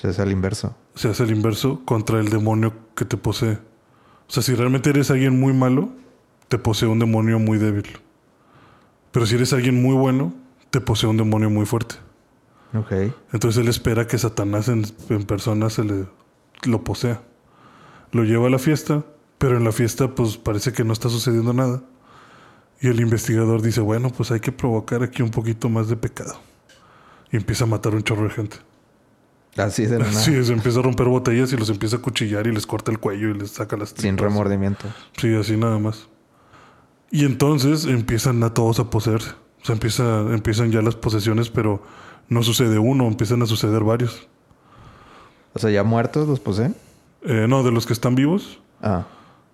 [0.01, 0.75] sea, es el inverso.
[0.95, 3.59] se hace el inverso contra el demonio que te posee.
[4.29, 5.91] O sea, si realmente eres alguien muy malo,
[6.49, 7.87] te posee un demonio muy débil.
[9.13, 10.33] Pero si eres alguien muy bueno,
[10.71, 11.97] te posee un demonio muy fuerte.
[12.75, 13.13] Ok.
[13.33, 16.07] Entonces él espera que Satanás en, en persona se le
[16.63, 17.21] lo posea.
[18.13, 19.05] Lo lleva a la fiesta,
[19.39, 21.83] pero en la fiesta pues parece que no está sucediendo nada.
[22.81, 26.41] Y el investigador dice, bueno, pues hay que provocar aquí un poquito más de pecado.
[27.31, 28.57] Y empieza a matar un chorro de gente.
[29.57, 30.19] Así de la nada.
[30.19, 32.99] Sí, se empieza a romper botellas y los empieza a cuchillar y les corta el
[32.99, 34.23] cuello y les saca las Sin tripas.
[34.33, 34.87] remordimiento.
[35.19, 36.09] Sí, así nada más.
[37.11, 39.31] Y entonces empiezan a todos a poseerse.
[39.63, 41.83] O sea, empieza, empiezan ya las posesiones, pero
[42.29, 44.27] no sucede uno, empiezan a suceder varios.
[45.53, 46.75] O sea, ya muertos los poseen.
[47.23, 49.05] Eh, no, de los que están vivos, Ah.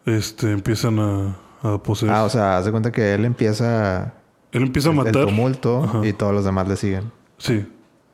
[0.04, 1.36] este, empiezan a,
[1.74, 2.12] a poseer.
[2.12, 4.14] Ah, o sea, haz de cuenta que él empieza
[4.52, 5.26] Él empieza a el matar.
[5.26, 6.06] tumulto Ajá.
[6.06, 7.10] y todos los demás le siguen.
[7.38, 7.66] Sí.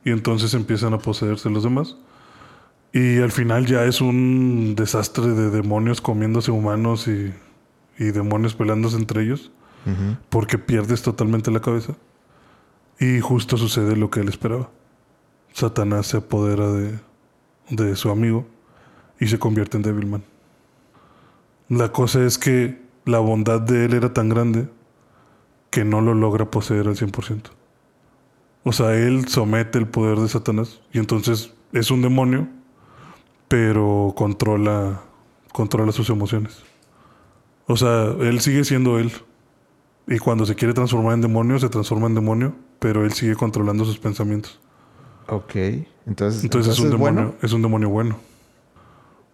[0.05, 1.97] Y entonces empiezan a poseerse los demás.
[2.93, 7.33] Y al final ya es un desastre de demonios comiéndose humanos y,
[7.99, 9.51] y demonios peleándose entre ellos.
[9.87, 10.17] Ujú.
[10.29, 11.95] Porque pierdes totalmente la cabeza.
[13.01, 14.71] Y justo sucede lo que él esperaba.
[15.53, 16.99] Satanás se apodera de,
[17.71, 18.47] de su amigo
[19.19, 20.23] y se convierte en Devilman.
[21.69, 24.69] La cosa es que la bondad de él era tan grande
[25.71, 27.51] que no lo logra poseer al 100%.
[28.65, 32.49] O sea, él somete el poder de Satanás y entonces es un demonio,
[33.49, 35.03] pero controla,
[35.53, 36.62] controla sus emociones.
[37.67, 39.11] O sea, él sigue siendo él.
[40.07, 43.85] Y cuando se quiere transformar en demonio, se transforma en demonio, pero él sigue controlando
[43.85, 44.61] sus pensamientos.
[45.29, 45.55] Ok.
[46.07, 47.35] Entonces, Entonces, es un ¿es demonio, bueno?
[47.41, 48.19] es un demonio bueno.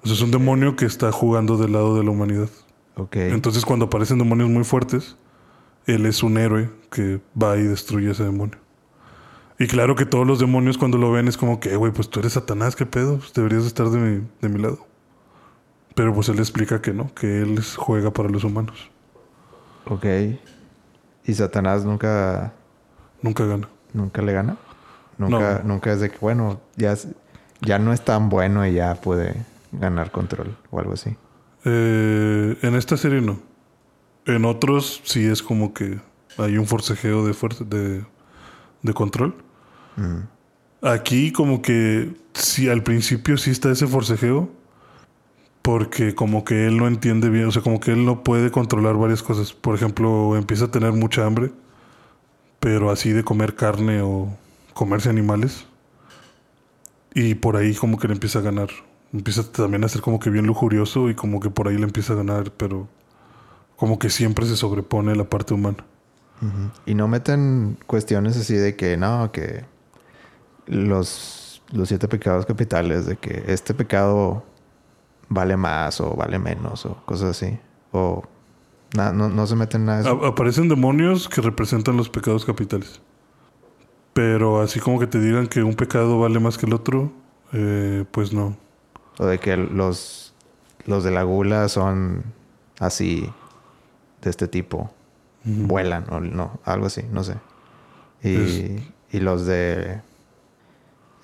[0.03, 2.49] O sea, es un demonio que está jugando del lado de la humanidad.
[3.33, 5.17] Entonces, cuando aparecen demonios muy fuertes,
[5.87, 8.59] él es un héroe que va y destruye a ese demonio.
[9.59, 12.09] Y claro que todos los demonios cuando lo ven es como que, "Eh, güey, pues
[12.09, 13.19] tú eres Satanás, ¿qué pedo?
[13.19, 14.87] Pues deberías estar de mi, de mi lado.
[15.95, 18.89] Pero pues él explica que no, que él juega para los humanos.
[19.87, 20.05] Ok.
[21.25, 22.53] ¿Y Satanás nunca,
[23.21, 23.69] Nunca gana.
[23.93, 24.57] nunca le gana?
[25.19, 26.95] Nunca, nunca es de que, bueno, ya,
[27.61, 29.35] ya no es tan bueno y ya puede
[29.73, 31.17] ganar control o algo así.
[31.65, 33.41] Eh, en esta serie no.
[34.27, 36.01] En otros sí es como que
[36.37, 38.05] hay un forcejeo de fuerza, de,
[38.83, 39.35] de control.
[40.83, 44.51] Aquí como que sí, al principio sí está ese forcejeo.
[45.63, 48.97] Porque como que él no entiende bien, o sea, como que él no puede controlar
[48.97, 49.53] varias cosas.
[49.53, 51.53] Por ejemplo, empieza a tener mucha hambre,
[52.59, 54.35] pero así de comer carne o
[54.73, 55.67] comerse animales.
[57.13, 58.71] Y por ahí como que le empieza a ganar.
[59.13, 62.13] Empieza también a ser como que bien lujurioso y como que por ahí le empieza
[62.13, 62.89] a ganar, pero
[63.77, 65.79] como que siempre se sobrepone la parte humana.
[66.87, 69.65] Y no meten cuestiones así de que no, que
[70.67, 74.45] los, los siete pecados capitales, de que este pecado
[75.29, 77.59] vale más o vale menos o cosas así.
[77.93, 78.23] O
[78.95, 80.25] na- no, no se meten nada de eso.
[80.27, 83.01] Aparecen demonios que representan los pecados capitales.
[84.13, 87.13] Pero así como que te digan que un pecado vale más que el otro,
[87.53, 88.57] eh, pues no.
[89.19, 90.33] O de que los,
[90.87, 92.25] los de la gula son
[92.79, 93.29] así,
[94.23, 94.91] de este tipo.
[95.45, 97.37] Vuelan o no, algo así, no sé.
[98.23, 100.03] Y, y los de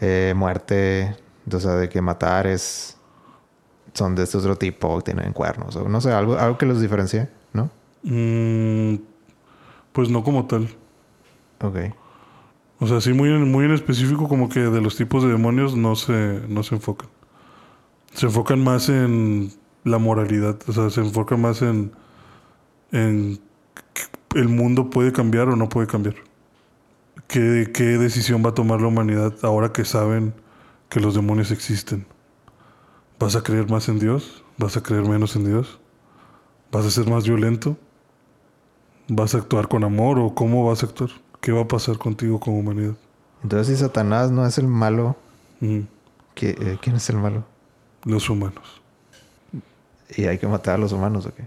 [0.00, 1.16] eh, muerte,
[1.52, 2.96] o sea, de que matar es...
[3.92, 5.76] Son de este otro tipo, tienen cuernos.
[5.76, 7.70] O no sé, algo, algo que los diferencie, ¿no?
[8.02, 8.96] Mm,
[9.92, 10.68] pues no como tal.
[11.61, 11.76] Ok.
[12.80, 15.76] O sea, sí muy en, muy en específico como que de los tipos de demonios
[15.76, 17.09] no se, no se enfocan.
[18.14, 19.53] Se enfocan más en
[19.85, 20.57] la moralidad.
[20.68, 21.92] O sea, se enfocan más en,
[22.92, 23.40] en
[24.35, 26.14] el mundo puede cambiar o no puede cambiar.
[27.27, 30.35] ¿Qué, ¿Qué decisión va a tomar la humanidad ahora que saben
[30.88, 32.07] que los demonios existen?
[33.18, 34.44] ¿Vas a creer más en Dios?
[34.59, 35.81] ¿Vas a creer menos en Dios?
[36.70, 37.77] ¿Vas a ser más violento?
[39.09, 41.11] ¿Vas a actuar con amor o cómo vas a actuar?
[41.40, 42.94] ¿Qué va a pasar contigo como humanidad?
[43.42, 45.16] Entonces, si Satanás no es el malo,
[45.61, 45.85] Ujú.
[46.35, 47.44] ¿qué- eh, ¿quién es el malo?
[48.04, 48.82] Los humanos.
[50.16, 51.44] ¿Y hay que matar a los humanos o qué?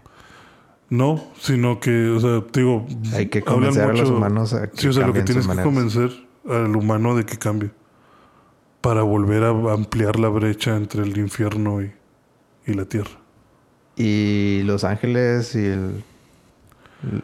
[0.89, 4.87] No, sino que, o sea, digo, Hay que convencer a los humanos a que Sí,
[4.87, 6.11] o sea, lo que tienes que convencer
[6.49, 7.71] al humano de que cambie.
[8.81, 11.91] Para volver a ampliar la brecha entre el infierno y,
[12.65, 13.19] y la tierra.
[13.97, 16.03] ¿Y los ángeles y el,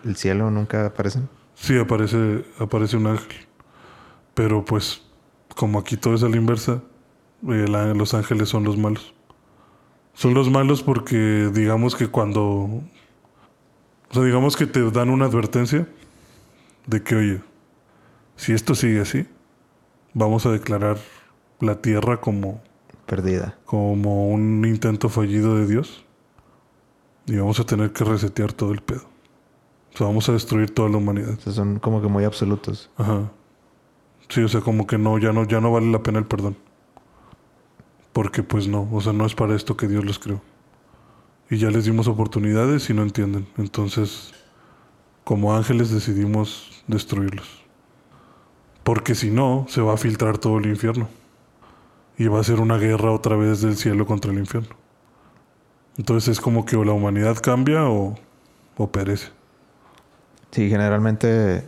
[0.03, 1.29] el cielo nunca aparecen?
[1.55, 3.47] Sí, aparece, aparece un ángel.
[4.33, 5.03] Pero pues,
[5.55, 6.81] como aquí todo es a la inversa,
[7.47, 9.13] el los ángeles son los malos.
[10.13, 12.43] Son los malos porque digamos que cuando...
[12.43, 15.87] O sea, digamos que te dan una advertencia
[16.85, 17.41] de que, oye,
[18.35, 19.25] si esto sigue así,
[20.13, 20.97] vamos a declarar
[21.59, 22.61] la tierra como,
[23.05, 23.57] Perdida.
[23.65, 26.05] como un intento fallido de Dios.
[27.25, 29.03] Y vamos a tener que resetear todo el pedo.
[29.93, 31.35] O sea, vamos a destruir toda la humanidad.
[31.37, 32.89] O sea, son como que muy absolutos.
[32.97, 33.31] Ajá.
[34.29, 36.57] Sí, o sea, como que no, ya no, ya no vale la pena el perdón.
[38.13, 40.41] Porque pues no, o sea, no es para esto que Dios los creó.
[41.49, 43.47] Y ya les dimos oportunidades y no entienden.
[43.57, 44.33] Entonces,
[45.23, 47.63] como ángeles decidimos destruirlos.
[48.83, 51.09] Porque si no, se va a filtrar todo el infierno.
[52.17, 54.75] Y va a ser una guerra otra vez del cielo contra el infierno.
[55.97, 58.15] Entonces es como que o la humanidad cambia o,
[58.77, 59.29] o perece.
[60.51, 61.67] Sí, generalmente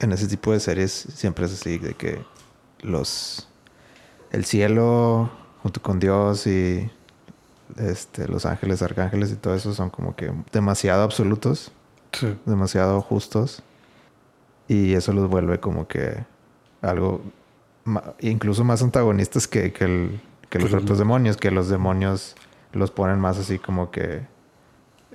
[0.00, 2.22] en ese tipo de series siempre es así, de que
[2.80, 3.48] los...
[4.30, 5.30] El cielo
[5.62, 6.90] junto con Dios y
[7.76, 11.72] este, los ángeles, arcángeles y todo eso son como que demasiado absolutos,
[12.12, 12.36] Sí.
[12.44, 13.62] demasiado justos.
[14.68, 16.24] Y eso los vuelve como que
[16.82, 17.20] algo
[18.20, 20.20] incluso más antagonistas que, que, el-
[20.50, 22.34] que los otros demonios, que los demonios
[22.72, 24.22] los ponen más así como que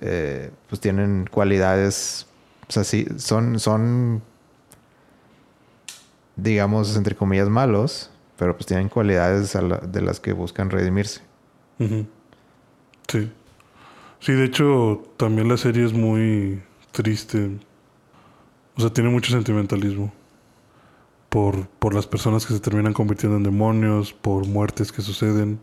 [0.01, 2.27] eh, pues tienen cualidades,
[2.67, 4.21] o sea, sí, son, son,
[6.36, 11.21] digamos, entre comillas, malos, pero pues tienen cualidades la- de las que buscan redimirse.
[13.08, 13.32] Sí.
[14.19, 17.58] Sí, de hecho, también la serie es muy triste.
[18.78, 20.12] O sea, tiene mucho sentimentalismo.
[21.30, 25.60] Por, por las personas que se terminan convirtiendo en demonios, por muertes que suceden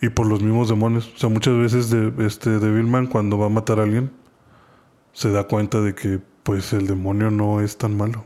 [0.00, 1.12] y por los mismos demonios.
[1.14, 2.58] O sea, muchas veces de, este
[3.10, 4.10] cuando va a matar a alguien
[5.12, 8.24] se da cuenta de que pues el demonio no es tan malo.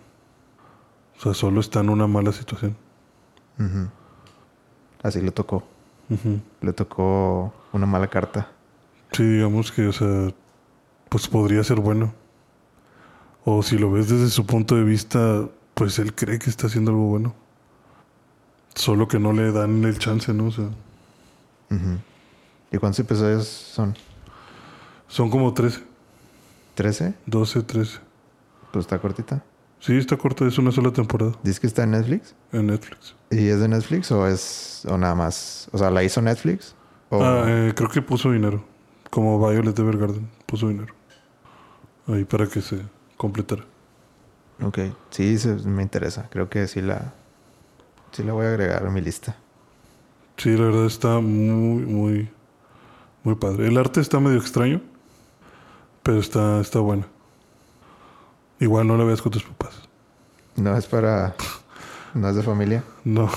[1.19, 2.77] O sea, solo está en una mala situación.
[5.03, 5.65] Así le tocó.
[6.61, 8.51] Le tocó una mala carta.
[9.13, 10.33] Sí, digamos que, o sea,
[11.09, 12.13] pues podría ser bueno.
[13.45, 16.91] O si lo ves desde su punto de vista, pues él cree que está haciendo
[16.91, 17.35] algo bueno.
[18.75, 20.47] Solo que no le dan el chance, ¿no?
[20.47, 20.69] O sea.
[22.71, 23.95] ¿Y cuántos episodios son?
[25.13, 25.83] son como 13,
[26.75, 27.15] ¿13?
[27.27, 27.99] 12, 13.
[28.73, 29.45] Pues está cortita.
[29.83, 32.37] Sí, está corta, es una sola temporada ¿Dices que está en Netflix?
[32.53, 33.17] en Netflix.
[33.33, 35.69] ¿Y es de Netflix o es o nada más?
[35.73, 36.77] O sea, ¿la hizo Netflix?
[37.11, 37.21] O...
[37.21, 38.65] Ah, eh, creo que puso dinero.
[39.11, 40.95] Como Violet Evergarden, puso dinero.
[42.07, 42.81] Ahí para que se
[43.17, 43.65] completara.
[44.63, 44.79] Ok.
[45.11, 46.29] Sí, se- me interesa.
[46.31, 47.13] Creo que sí la...
[48.13, 49.35] Sí la voy a agregar a mi lista.
[50.37, 52.31] Sí, la verdad está muy, muy,
[53.25, 53.67] muy padre.
[53.67, 54.81] El arte está medio extraño,
[56.05, 57.07] pero está, está bueno.
[58.63, 59.75] Igual no la veas con tus papás.
[60.55, 61.35] No es para...
[62.15, 62.85] No es de familia.
[63.03, 63.29] No.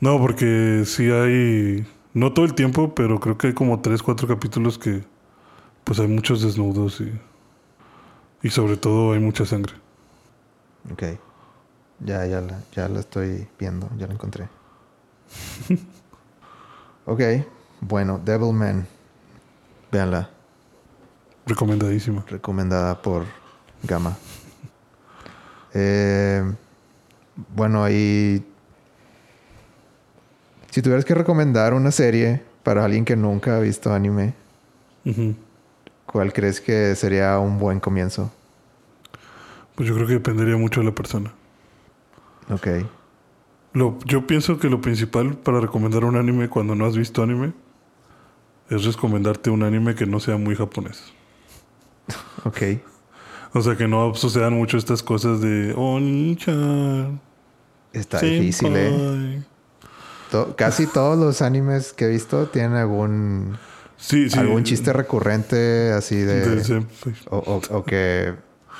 [0.00, 4.28] No, porque sí hay, no todo el tiempo, pero creo que hay como tres, cuatro
[4.28, 5.02] capítulos que
[5.84, 7.10] pues hay muchos desnudos y,
[8.42, 9.72] y sobre todo hay mucha sangre.
[10.92, 11.04] Ok.
[12.00, 13.88] Ya, ya la, ya la estoy viendo.
[13.96, 14.46] Ya la encontré.
[17.06, 17.20] ok.
[17.80, 18.86] Bueno, Devilman.
[19.90, 20.28] Véanla.
[21.46, 22.26] Recomendadísima.
[22.28, 23.24] Recomendada por
[23.82, 24.16] Gama.
[25.74, 26.42] Eh,
[27.54, 28.44] bueno, ahí...
[30.70, 34.34] Si tuvieras que recomendar una serie para alguien que nunca ha visto anime.
[36.06, 38.32] ¿cuál crees que sería un buen comienzo?
[39.74, 41.32] Pues yo creo que dependería mucho de la persona.
[42.50, 42.68] Ok.
[43.72, 47.52] Lo, yo pienso que lo principal para recomendar un anime cuando no has visto anime
[48.68, 51.12] es recomendarte un anime que no sea muy japonés.
[52.44, 52.58] Ok.
[53.54, 57.20] O sea, que no sucedan mucho estas cosas de Oni-chan.
[57.92, 58.90] Está difícil, ¿eh?
[58.90, 59.44] senpai".
[60.30, 63.58] To- casi todos los animes que he visto tienen algún
[63.98, 64.38] Sí, sí.
[64.38, 66.82] algún chiste recurrente así de,
[67.28, 68.34] o, o- o que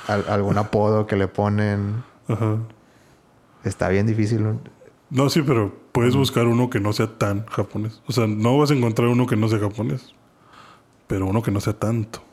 [0.07, 2.57] al- algún apodo que le ponen Ajá.
[3.63, 4.43] está bien difícil
[5.11, 8.01] No, sí, pero puedes buscar uno que no sea tan japonés.
[8.07, 10.15] O sea, no vas a encontrar uno que no sea japonés.
[11.05, 12.23] Pero uno que no sea tanto.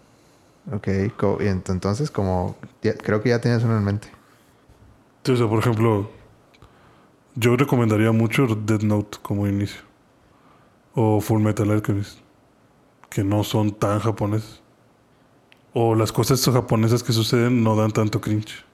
[0.72, 0.88] Ok
[1.40, 4.08] y entonces como ya- creo que ya tienes uno en mente
[5.22, 6.10] Sí, o sea, por ejemplo,
[7.34, 9.82] yo recomendaría mucho Dead Note como inicio.
[10.94, 12.18] O Full Metal Alchemist.
[13.10, 14.62] Que no son tan japoneses.
[15.74, 18.64] O las cosas japonesas que suceden no dan tanto cringe.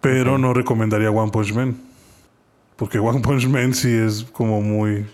[0.00, 1.76] Pero no recomendaría One Punch Man.
[2.76, 5.06] Porque One Punch Man sí es como muy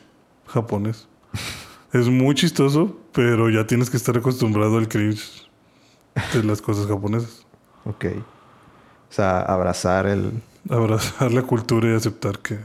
[0.46, 1.06] japonés.
[1.92, 5.43] es muy chistoso, pero ya tienes que estar acostumbrado al cringe
[6.32, 7.46] de las cosas japonesas.
[7.84, 8.04] ok
[9.10, 10.32] o sea abrazar el
[10.70, 12.58] Abrazar la cultura y aceptar que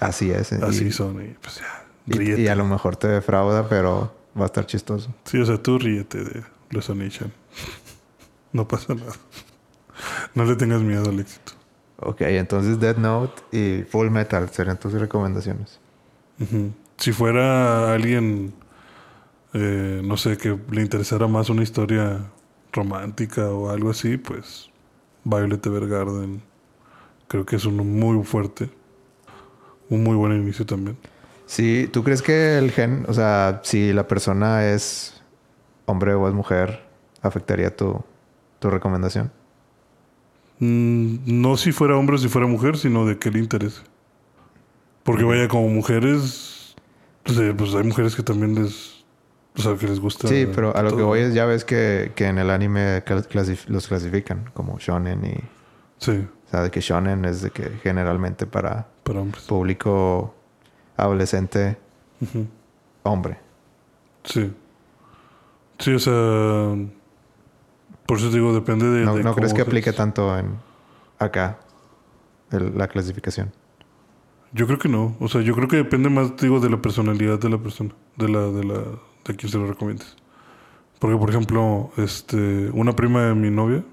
[0.00, 1.24] así es y- así son.
[1.24, 2.42] Y pues ya, ríete.
[2.42, 5.78] y a lo mejor te defrauda pero va a estar chistoso Sí, o sea, tú
[5.78, 7.32] ríete de los Onichan.
[8.52, 9.12] No pasa nada.
[10.34, 11.52] No le tengas miedo al éxito.
[12.00, 15.78] ok entonces Dead Note y Full Metal serían tus recomendaciones.
[16.98, 18.52] Si fuera alguien,
[19.52, 22.20] eh, no sé, que le interesara más una historia
[22.74, 24.70] romántica o algo así, pues
[25.24, 26.42] Violet Evergarden
[27.28, 28.70] creo que es uno muy fuerte.
[29.88, 30.96] Un muy buen inicio también.
[31.46, 35.22] Sí, ¿tú crees que el gen, o sea, si la persona es
[35.86, 36.84] hombre o es mujer,
[37.22, 38.02] afectaría tu,
[38.58, 39.30] tu recomendación?
[40.58, 43.82] Mm, no si fuera hombre o si fuera mujer, sino de qué le interese.
[45.02, 46.74] Porque vaya, como mujeres,
[47.24, 48.93] pues, eh, pues hay mujeres que también les,
[49.56, 50.26] o sea, que les gusta.
[50.28, 53.66] Sí, pero a lo que voy es, ya ves que, que en el anime clasif-
[53.68, 55.34] los clasifican como shonen y...
[55.98, 59.44] Sí, O sea, de que shonen es de que generalmente para para hombres.
[59.44, 60.34] público
[60.96, 61.76] adolescente
[63.02, 63.38] hombre.
[64.24, 64.52] Sí.
[65.78, 66.12] Sí, o sea,
[68.06, 69.04] por eso digo, depende de...
[69.04, 69.68] ¿No, de no crees que seas.
[69.68, 70.56] aplique tanto en
[71.18, 71.58] acá
[72.50, 73.52] el- la clasificación?
[74.52, 75.16] Yo creo que no.
[75.20, 78.28] O sea, yo creo que depende más, digo, de la personalidad de la persona, de
[78.28, 78.82] la, de la,
[79.24, 80.16] de quien se lo recomiendes.
[80.98, 83.84] Porque, por ejemplo, este, una prima de mi novia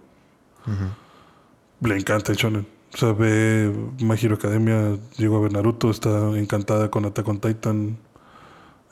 [1.81, 2.67] le encanta el shonen.
[2.93, 7.39] O sea, ve My Hero Academia, llegó a ver Naruto, está encantada con Attack on
[7.39, 7.97] Titan.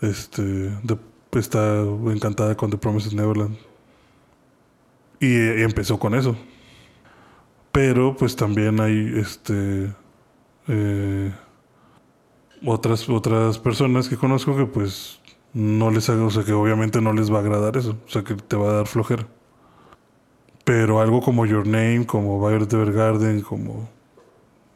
[0.02, 0.98] Este, de-
[1.34, 3.56] está encantada con The Promised Neverland.
[5.20, 6.36] Y, y empezó con eso.
[7.72, 9.94] Pero pues también hay este
[10.68, 11.32] eh,
[12.66, 15.20] otras, otras personas que conozco que pues
[15.54, 18.24] no les haga, o sea que obviamente no les va a agradar eso, o sea
[18.24, 19.28] que te va a dar flojera.
[20.64, 23.90] Pero algo como Your Name, como Violet Evergarden, como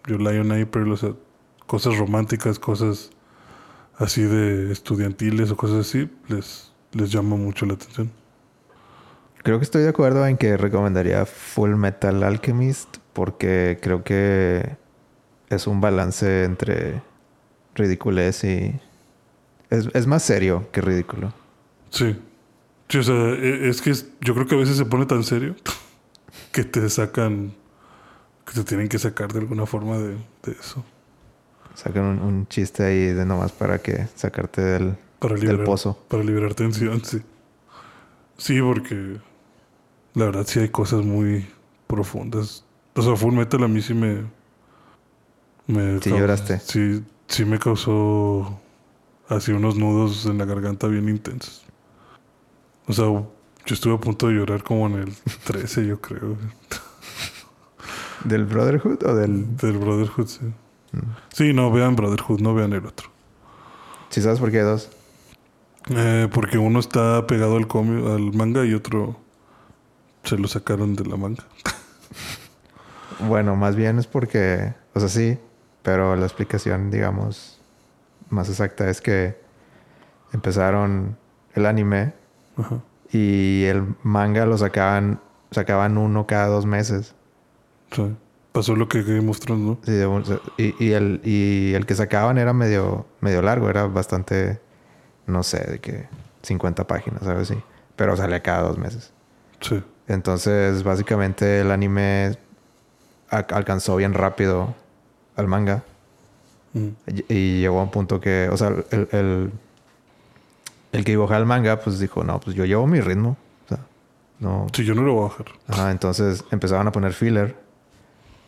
[0.07, 1.13] Your Lion April, o sea,
[1.67, 3.11] cosas románticas, cosas
[3.97, 8.11] así de estudiantiles o cosas así, les, les llama mucho la atención.
[9.43, 14.77] Creo que estoy de acuerdo en que recomendaría Full Metal Alchemist porque creo que
[15.49, 17.01] es un balance entre
[17.75, 18.79] ridiculez y...
[19.75, 21.33] Es, es más serio que ridículo.
[21.89, 22.19] Sí.
[22.89, 25.23] Sí, o sea, e- es que es- yo creo que a veces se pone tan
[25.23, 25.55] serio
[26.51, 27.53] que te sacan,
[28.45, 30.83] que te tienen que sacar de alguna forma de, de eso.
[31.75, 35.97] Sacan un, un chiste ahí de nomás para que sacarte del, Para del liberar, pozo.
[36.07, 37.21] para liberar tensión, sí.
[38.37, 39.17] Sí, porque
[40.13, 41.47] la verdad sí hay cosas muy
[41.87, 42.63] profundas.
[42.95, 44.23] O sea, Full Metal a mí sí me...
[45.65, 46.59] me Sí cau- lloraste.
[46.59, 48.59] Sí, sí me causó
[49.29, 51.63] así unos nudos en la garganta bien intensos.
[52.87, 53.25] O sea, yo
[53.75, 55.13] estuve a punto de llorar como en el
[55.45, 56.37] 13, yo creo.
[58.23, 59.57] ¿Del Brotherhood o del...?
[59.57, 60.45] Del Brotherhood, sí.
[60.91, 60.99] Mm.
[61.33, 63.09] Sí, no vean Brotherhood, no vean el otro.
[64.09, 64.89] ¿Sí sabes por qué hay dos?
[65.89, 69.17] Eh, porque uno está pegado al, comi- al manga y otro
[70.23, 71.43] se lo sacaron de la manga.
[73.27, 74.73] Bueno, más bien es porque...
[74.95, 75.37] O sea, sí.
[75.83, 77.61] Pero la explicación, digamos,
[78.33, 79.37] más exacta es que
[80.33, 81.17] empezaron
[81.53, 82.13] el anime
[82.57, 82.81] Ajá.
[83.11, 85.19] y el manga lo sacaban...
[85.51, 87.13] Sacaban uno cada dos meses.
[87.91, 88.09] Sea,
[88.53, 89.77] pasó lo que ¿no?
[89.83, 90.01] Sí,
[90.57, 94.59] y, y el, y el que sacaban era medio, medio largo, era bastante,
[95.27, 96.07] no sé, de que
[96.41, 97.55] 50 páginas, algo así.
[97.95, 99.13] Pero salía cada dos meses.
[99.59, 99.83] Sí.
[100.07, 102.37] Entonces, básicamente el anime
[103.29, 104.73] alcanzó bien rápido
[105.35, 105.83] al manga.
[106.73, 106.87] Mm.
[107.07, 109.51] Y, y llegó a un punto que, o sea, el, el,
[110.91, 113.37] el que dibujaba el manga, pues dijo, no, pues yo llevo mi ritmo.
[113.65, 113.79] O sea,
[114.39, 114.67] no.
[114.73, 115.45] Sí, yo no lo voy a bajar.
[115.67, 117.55] Ajá, entonces empezaban a poner filler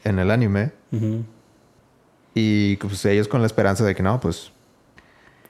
[0.04, 0.72] en el anime.
[2.34, 4.52] Y pues ellos con la esperanza de que no, pues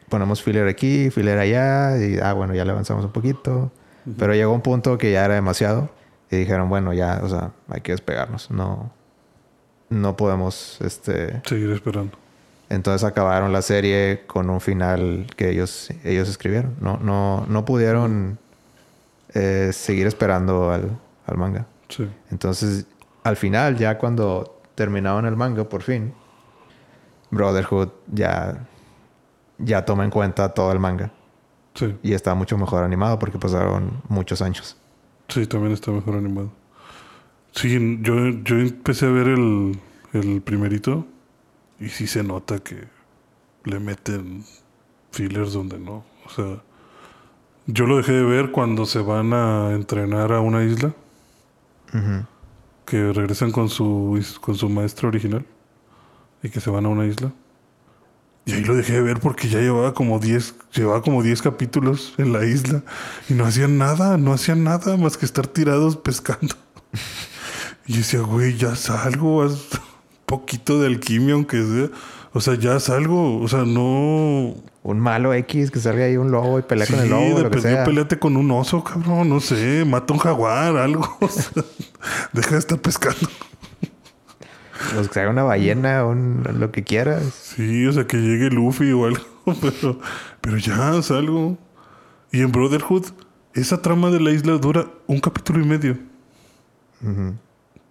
[0.09, 3.71] ponemos filler aquí, filler allá, y ah, bueno, ya le avanzamos un poquito.
[4.17, 5.89] Pero llegó un punto que ya era demasiado
[6.29, 8.51] y dijeron, bueno, ya, o sea, hay que despegarnos.
[8.51, 8.91] No,
[9.89, 11.41] no podemos, este.
[11.43, 12.15] Seguir esperando.
[12.69, 16.75] Entonces acabaron la serie con un final que ellos, ellos escribieron.
[16.81, 18.39] No, no, no pudieron
[19.33, 20.97] eh, seguir esperando al,
[21.27, 21.67] al manga.
[21.89, 22.09] Sí.
[22.31, 22.85] Entonces,
[23.23, 26.13] al final, ya cuando terminaban el manga, por fin,
[27.29, 28.65] Brotherhood ya,
[29.59, 31.11] ya toma en cuenta todo el manga.
[31.75, 31.95] Sí.
[32.01, 34.77] Y está mucho mejor animado porque pasaron muchos años.
[35.27, 36.51] Sí, también está mejor animado.
[37.51, 39.79] Sí, yo, yo empecé a ver el,
[40.13, 41.05] el primerito
[41.79, 42.87] y sí se nota que
[43.63, 44.43] le meten
[45.11, 46.05] fillers donde no.
[46.25, 46.61] O sea,
[47.67, 50.93] yo lo dejé de ver cuando se van a entrenar a una isla,
[52.85, 55.45] que regresan con su, con su maestro original
[56.43, 57.31] y que se van a una isla.
[58.45, 62.13] Y ahí lo dejé de ver porque ya llevaba como 10, llevaba como 10 capítulos
[62.17, 62.83] en la isla
[63.27, 66.55] y no hacían nada, no hacían nada más que estar tirados pescando.
[67.87, 69.55] Y decía, güey, ya salgo, un
[70.25, 71.89] poquito de alquimia aunque sea.
[72.33, 74.55] O sea, ya salgo, o sea, no...
[74.83, 77.29] Un malo X que salga ahí un lobo y pelea con el Sí, lobo, de
[77.31, 77.83] lo que perdido sea.
[77.85, 81.17] peleate con un oso, cabrón, no sé, mata un jaguar, algo.
[81.21, 81.63] O sea,
[82.33, 83.27] deja de estar pescando.
[84.93, 87.23] Pues que se haga una ballena un- lo que quieras.
[87.55, 89.23] Sí, o sea, que llegue Luffy o algo,
[89.61, 89.99] pero,
[90.41, 91.57] pero ya salgo.
[92.31, 93.05] Y en Brotherhood,
[93.53, 95.97] esa trama de la isla dura un capítulo y medio.
[97.01, 97.35] Ujú.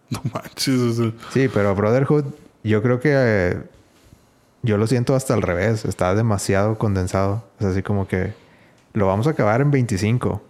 [0.11, 2.25] No manches, o sea, Sí, pero Brotherhood,
[2.63, 3.63] yo creo que eh,
[4.63, 5.85] yo lo siento hasta al revés.
[5.85, 7.45] Está demasiado condensado.
[7.61, 8.33] Es así como que
[8.93, 10.43] lo vamos a acabar en 25.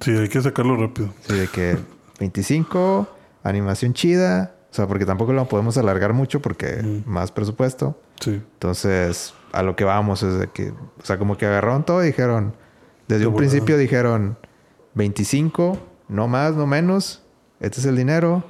[0.00, 1.08] sí, hay que sacarlo rápido.
[1.26, 1.76] Sí, de que
[2.20, 3.08] 25,
[3.42, 4.54] animación chida.
[4.70, 7.02] O sea, porque tampoco lo podemos alargar mucho porque Mm.
[7.10, 7.98] más presupuesto.
[8.20, 12.02] Sí, Entonces, a lo que vamos es de que, o sea, como que agarraron todo
[12.04, 12.54] y dijeron,
[13.08, 14.36] desde De un principio dijeron
[14.94, 17.22] 25, no más, no menos.
[17.60, 18.44] Este es el dinero.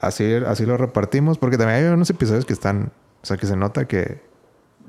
[0.00, 1.38] Así, así lo repartimos.
[1.38, 2.92] Porque también hay unos episodios que están,
[3.22, 4.20] o sea, que se nota que,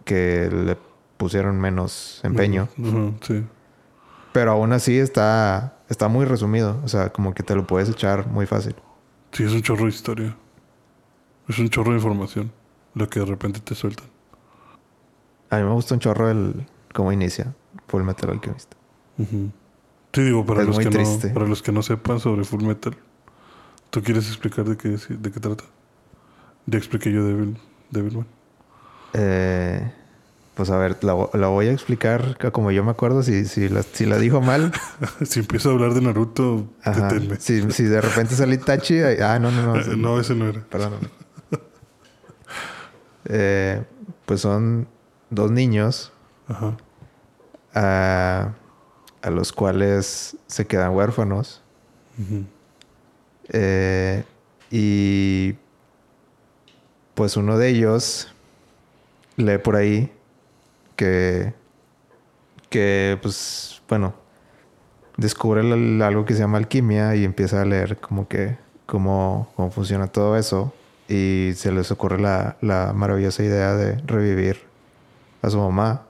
[0.05, 0.77] que le
[1.17, 2.67] pusieron menos empeño.
[3.21, 3.45] Sí.
[4.31, 6.79] Pero aún así está, está muy resumido.
[6.83, 8.75] O sea, como que te lo puedes echar muy fácil.
[9.31, 10.37] Sí, es un chorro de historia.
[11.47, 12.51] Es un chorro de información.
[12.93, 14.07] Lo que de repente te sueltan.
[15.49, 17.53] A mí me gusta un chorro el cómo inicia
[17.87, 18.73] Full Metal Alchemist.
[19.17, 19.51] Ujú.
[20.13, 21.27] Sí, digo, para Es los, que triste.
[21.29, 22.95] no, para los que no sepan sobre Full Metal,
[23.89, 25.63] ¿tú quieres explicar de qué, de qué trata?
[26.65, 27.57] Ya expliqué yo Devil,
[27.89, 28.27] Devilman.
[29.13, 29.91] Eh,
[30.55, 33.23] pues a ver, la, la voy a explicar ca- como yo me acuerdo.
[33.23, 34.71] Si, si, la, si la dijo mal,
[35.25, 37.37] si empiezo a hablar de Naruto, deténme.
[37.39, 39.79] Si, si de repente salí Tachi, ay- ah, no, no, no.
[39.79, 40.61] Eh, no, ese no era.
[40.65, 41.07] Perdóname.
[43.25, 43.83] Eh,
[44.25, 44.87] pues son
[45.29, 46.11] dos niños
[46.47, 46.77] Ajá.
[47.75, 48.53] a,
[49.21, 51.61] a los cuales se quedan huérfanos.
[52.17, 52.45] Ujú.
[53.49, 54.23] Eh,
[54.71, 55.55] y
[57.15, 58.33] pues uno de ellos
[59.35, 60.11] lee por ahí
[60.95, 61.53] que,
[62.69, 64.13] que pues bueno,
[65.17, 65.61] descubre
[66.03, 70.37] algo que se llama alquimia y empieza a leer como que cómo, cómo funciona todo
[70.37, 70.73] eso.
[71.07, 74.61] Y se les ocurre la, la maravillosa idea de revivir
[75.41, 76.05] a su mamá.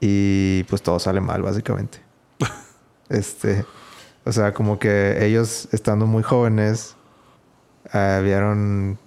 [0.00, 2.00] Y pues todo sale mal, básicamente.
[3.08, 3.64] este,
[4.24, 6.96] o sea, como que ellos estando muy jóvenes,
[7.92, 8.98] eh, vieron,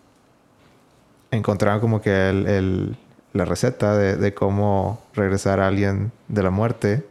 [1.31, 2.97] encontraron como que el, el-
[3.33, 7.05] la receta de, de cómo regresar a alguien de la muerte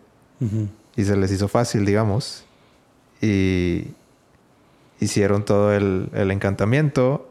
[0.96, 2.44] y se les hizo fácil, digamos.
[3.22, 3.88] Y
[4.98, 7.28] hicieron todo el, el encantamiento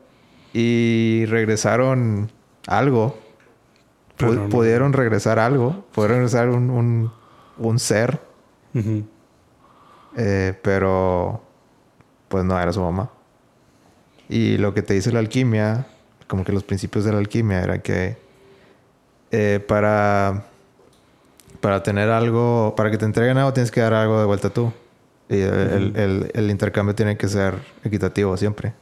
[0.53, 2.31] y regresaron
[2.67, 3.17] algo.
[4.19, 4.49] No.
[4.49, 7.11] Pudieron regresar algo, pudieron regresar un, un,
[7.57, 8.21] un ser,
[8.73, 9.03] Ujú.
[10.17, 11.41] Eh, pero
[12.27, 13.09] pues no era su mamá.
[14.29, 15.85] Y lo que te dice la alquimia,
[16.27, 18.17] como que los principios de la alquimia era que
[19.31, 20.45] eh, para,
[21.61, 24.71] para tener algo, para que te entreguen algo tienes que dar algo de vuelta tú.
[25.29, 28.73] Y el, el- el- el intercambio tiene que ser equitativo siempre.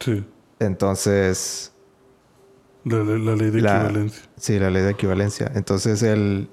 [0.00, 0.24] Sí.
[0.58, 1.72] Entonces,
[2.84, 4.22] La, la- la ley de La- equivalencia.
[4.36, 5.50] Sí, la ley de equivalencia.
[5.54, 6.48] Entonces, el,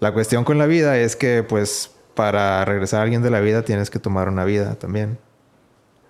[0.00, 3.62] la cuestión con la vida es que, pues, para regresar a alguien de la vida
[3.62, 5.18] tienes que tomar una vida también.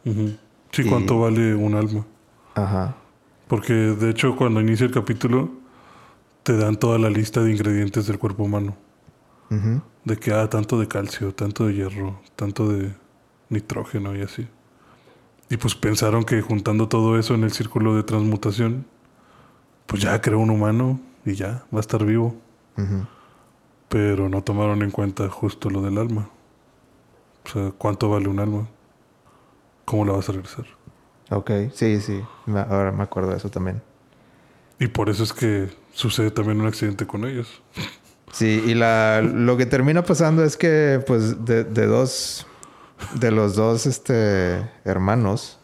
[0.04, 2.04] Sí, Y- ¿cuánto vale un alma?
[2.54, 2.96] Ajá.
[3.48, 5.50] Porque de hecho cuando inicia el capítulo
[6.42, 8.76] te dan toda la lista de ingredientes del cuerpo humano.
[10.04, 12.94] De que, ah, tanto de calcio, tanto de hierro, tanto de
[13.50, 14.48] nitrógeno y así.
[15.50, 18.86] Y pues pensaron que juntando todo eso en el círculo de transmutación,
[19.86, 22.34] pues ya creó un humano y ya, va a estar vivo.
[22.78, 23.06] Ujú.
[23.92, 26.30] Pero no tomaron en cuenta justo lo del alma.
[27.44, 28.66] O sea, ¿cuánto vale un alma?
[29.84, 30.64] ¿Cómo la vas a regresar?
[31.30, 32.22] Ok, sí, sí.
[32.46, 33.82] Ahora me acuerdo de eso también.
[34.78, 37.62] Y por eso es que sucede también un accidente con ellos.
[38.32, 42.46] Sí, y la, lo que termina pasando es que, pues, de, de dos,
[43.14, 45.58] de los dos, este, hermanos,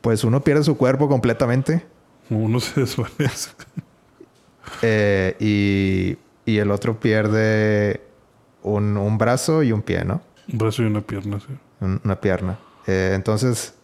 [0.00, 1.84] pues uno pierde su cuerpo completamente
[2.30, 3.50] Uno se desvanece.
[4.82, 6.18] Eh, y,
[6.50, 8.00] y el otro pierde
[8.62, 10.20] un, un brazo y un pie, ¿no?
[10.52, 11.46] Un brazo y una pierna, sí.
[11.80, 12.58] Un- una pierna.
[12.86, 13.74] Eh, entonces,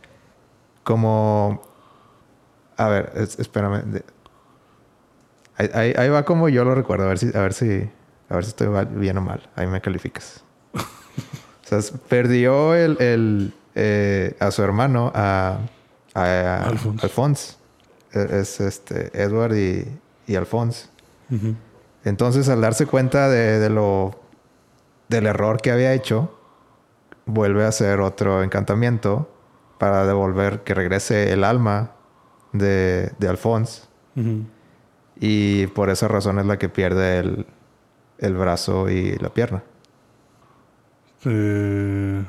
[0.82, 1.62] como...
[2.76, 4.02] A ver, es- espérame.
[5.56, 7.04] Ahí, ahí- ahí va como yo lo recuerdo.
[7.04, 7.88] A ver si, a ver si,
[8.28, 9.48] a ver si estoy bien o mal.
[9.56, 10.42] Ahí me calificas.
[10.74, 10.78] o
[11.80, 15.58] sea, perdió el, el, eh, a su hermano, a,
[16.14, 17.02] a, Alphonse.
[17.06, 17.54] Alphonse.
[18.12, 19.86] E- Es, este Edward y,
[20.26, 20.88] y Alphonse.
[22.04, 24.18] Entonces, al darse cuenta de, de lo
[25.08, 26.38] del error que había hecho,
[27.26, 29.28] vuelve a hacer otro encantamiento
[29.78, 31.92] para devolver que regrese el alma
[32.52, 33.82] de, de Alphonse.
[35.18, 37.46] Y por esa razón es la que pierde el,
[38.18, 39.62] el brazo y la pierna.
[41.24, 42.24] Eh,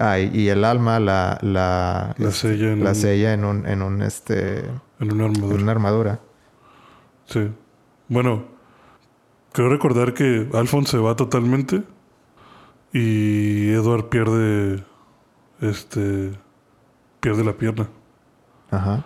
[0.00, 3.66] Ah, y, y el alma la, la, La sella en la un- sella en un,
[3.66, 4.60] en un este
[5.00, 5.62] en una en armadura.
[5.62, 6.20] una armadura.
[7.28, 7.50] Sí.
[8.08, 8.44] Bueno,
[9.52, 11.82] creo recordar que Alphonse se va totalmente
[12.92, 14.82] y Edward pierde
[15.60, 16.32] este
[17.20, 17.88] pierde la pierna.
[18.70, 19.04] Ajá.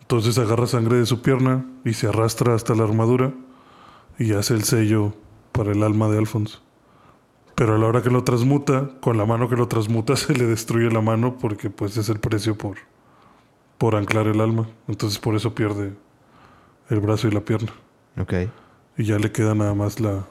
[0.00, 3.32] Entonces agarra sangre de su pierna y se arrastra hasta la armadura
[4.18, 5.14] y hace el sello
[5.50, 6.58] para el alma de Alphonse.
[7.56, 10.46] Pero a la hora que lo transmuta, con la mano que lo transmuta se le
[10.46, 12.76] destruye la mano porque pues es el precio por
[13.78, 14.68] por anclar el alma.
[14.86, 15.94] Entonces por eso pierde
[16.90, 17.72] el brazo y la pierna.
[18.18, 18.32] Ok.
[18.96, 20.24] Y ya le queda nada más la...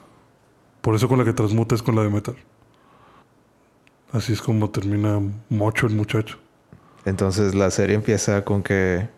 [0.80, 2.36] Por eso con la que transmuta es con la de metal.
[4.12, 6.38] Así es como termina mocho el muchacho.
[7.04, 9.08] Entonces la serie empieza con que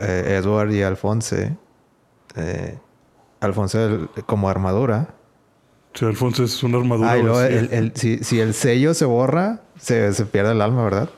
[0.00, 1.56] eh, Edward y Alphonse,
[2.36, 2.78] eh,
[3.40, 5.14] Alphonse el- como armadura.
[5.94, 7.58] Si Alfonso es una armadura Ah, y luego vacía.
[7.60, 11.10] el- el- si, si el sello se borra, se, se pierde el alma, ¿verdad?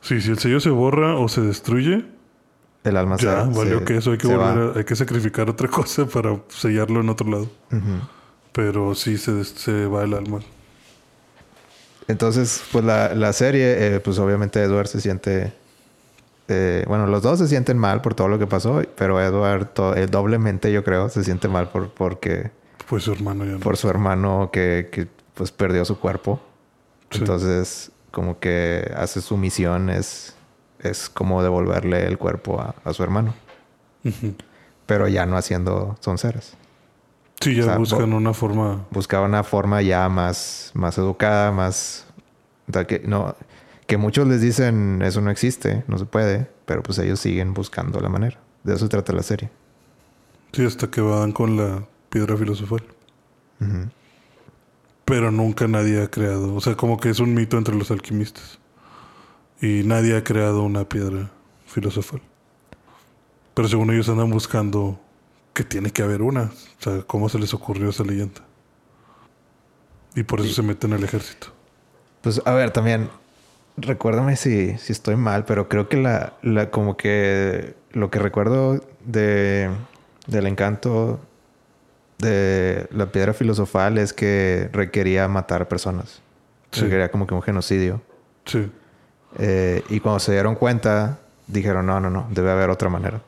[0.00, 2.04] Sí, si el sello se borra o se destruye,
[2.86, 5.50] El alma ya, se valió se- que eso hay que volver a- hay que sacrificar
[5.50, 7.44] otra cosa para sellarlo en otro lado.
[7.72, 8.00] Ujú.
[8.52, 10.40] Pero sí se, se va el alma.
[12.08, 15.52] Entonces, pues la, la serie, eh, pues obviamente Edward se siente...
[16.48, 20.06] eh, bueno, los dos se sienten mal por todo lo que pasó, pero Edward eh,
[20.08, 22.52] doblemente, yo creo, se siente mal por, porque,
[22.88, 23.58] Pues su hermano ya no.
[23.58, 26.40] por su hermano que, que, pues perdió su cuerpo.
[27.10, 27.18] Sí.
[27.18, 30.35] Entonces, como que hace su misión es,
[30.80, 33.34] es como devolverle el cuerpo a, a su hermano,
[34.86, 36.56] pero ya no haciendo sonceras.
[37.40, 38.86] Sí, ya O sea, buscan una forma.
[38.90, 42.06] buscaba una forma ya más, más educada, más...
[42.68, 43.34] o sea, que, no,
[43.86, 48.00] que muchos les dicen eso no existe, no se puede, pero pues ellos siguen buscando
[48.00, 48.38] la manera.
[48.64, 49.50] De eso se trata la serie.
[50.52, 52.82] Sí, hasta que van con la piedra filosofal.
[55.04, 56.54] Pero nunca nadie ha creado.
[56.54, 58.58] O sea, como que es un mito entre los alquimistas.
[59.60, 61.30] Y nadie ha creado una piedra
[61.66, 62.20] filosofal.
[63.54, 65.00] Pero según ellos andan buscando
[65.54, 66.52] que tiene que haber una.
[66.78, 68.42] O sea, ¿cómo se les ocurrió esa leyenda?
[70.14, 71.48] Y por eso se meten al ejército.
[72.20, 73.08] Pues a ver, también,
[73.76, 78.84] recuérdame si, si estoy mal, pero creo que la, la como que lo que recuerdo
[79.04, 79.70] de,
[80.26, 81.20] del encanto
[82.18, 86.20] de la piedra filosofal es que requería matar personas.
[86.72, 86.82] Sí.
[86.82, 88.02] Requería como que un genocidio.
[88.44, 88.70] Sí.
[89.38, 93.22] Eh, y cuando se dieron cuenta, dijeron, no, no, no, debe haber otra manera.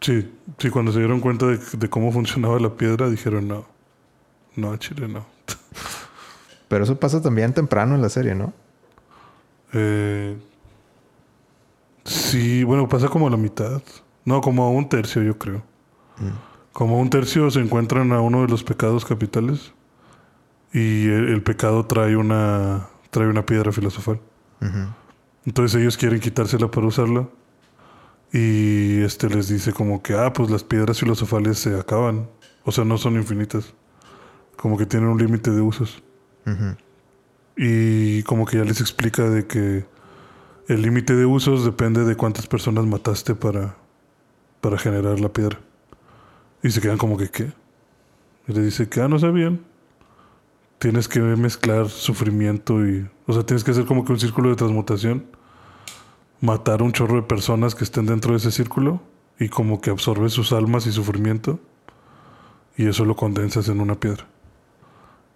[0.00, 3.66] Sí, sí, cuando se dieron cuenta de, de cómo funcionaba la piedra, dijeron no.
[4.56, 5.26] No, Chile no.
[6.68, 8.52] Pero eso pasa también temprano en la serie, ¿no?
[9.72, 10.36] Eh,
[12.04, 13.82] sí, bueno, pasa como a la mitad.
[14.24, 15.62] No, como a un tercio, yo creo.
[16.72, 19.72] Como a un tercio se encuentran a uno de los pecados capitales
[20.72, 24.20] y el, el pecado trae una trae una piedra filosofal.
[24.60, 24.88] Ujú.
[25.48, 27.26] Entonces ellos quieren quitársela para usarla
[28.34, 32.28] y este les dice como que ah, pues las piedras filosofales se acaban,
[32.64, 33.72] o sea, no son infinitas.
[34.58, 36.02] Como que tienen un límite de usos.
[37.56, 39.86] Y como que ya les explica de que
[40.66, 43.74] el límite de usos depende de cuántas personas mataste para,
[44.60, 45.58] para generar la piedra.
[46.62, 47.52] Y se quedan como que, ¿qué?
[48.48, 49.60] Y le dice que, ah, no sabían.
[50.78, 53.08] Tienes que mezclar sufrimiento y...
[53.26, 55.37] O sea, tienes que hacer como que un círculo de transmutación.
[56.40, 59.00] Matar un chorro de personas que estén dentro de ese círculo.
[59.40, 61.60] Y como que absorbes sus almas y sufrimiento.
[62.76, 64.26] Y eso lo condensas en una piedra.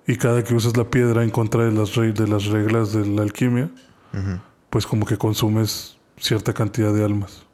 [0.07, 3.07] Y cada que usas la piedra en contra de las, re- de las reglas de
[3.07, 3.71] la alquimia,
[4.71, 7.45] pues como que consumes cierta cantidad de almas.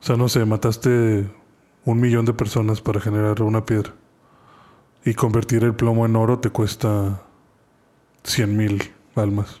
[0.00, 1.30] O sea, no sé, mataste
[1.84, 3.92] un millón de personas para generar una piedra.
[5.04, 7.22] Y convertir el plomo en oro te cuesta
[8.24, 8.82] 100 mil
[9.14, 9.60] almas.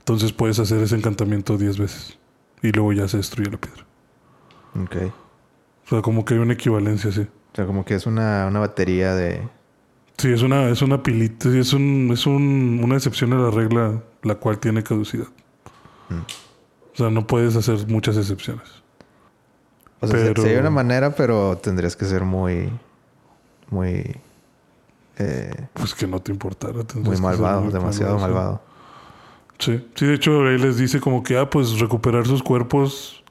[0.00, 2.18] Entonces puedes hacer ese encantamiento 10 veces.
[2.62, 3.84] Y luego ya se destruye la piedra.
[4.82, 4.96] Ok.
[5.86, 7.22] O sea, como que hay una equivalencia así.
[7.22, 9.48] O sea, como que es una, una batería de...
[10.18, 13.50] Sí, es una, es una pilita, sí, es, un, es un, una excepción a la
[13.50, 15.26] regla la cual tiene caducidad.
[16.10, 18.68] O sea, no puedes hacer muchas excepciones.
[20.00, 22.70] O sea, Pero- sí hay una manera, pero tendrías que ser muy...
[23.70, 24.16] Muy...
[25.18, 26.80] eh, Pues que no te importara.
[26.94, 28.22] muy malvado, muy demasiado sí.
[28.22, 28.62] malvado.
[29.60, 29.84] Sí.
[29.94, 33.22] sí, de hecho ahí les dice como que, ah, pues recuperar sus cuerpos,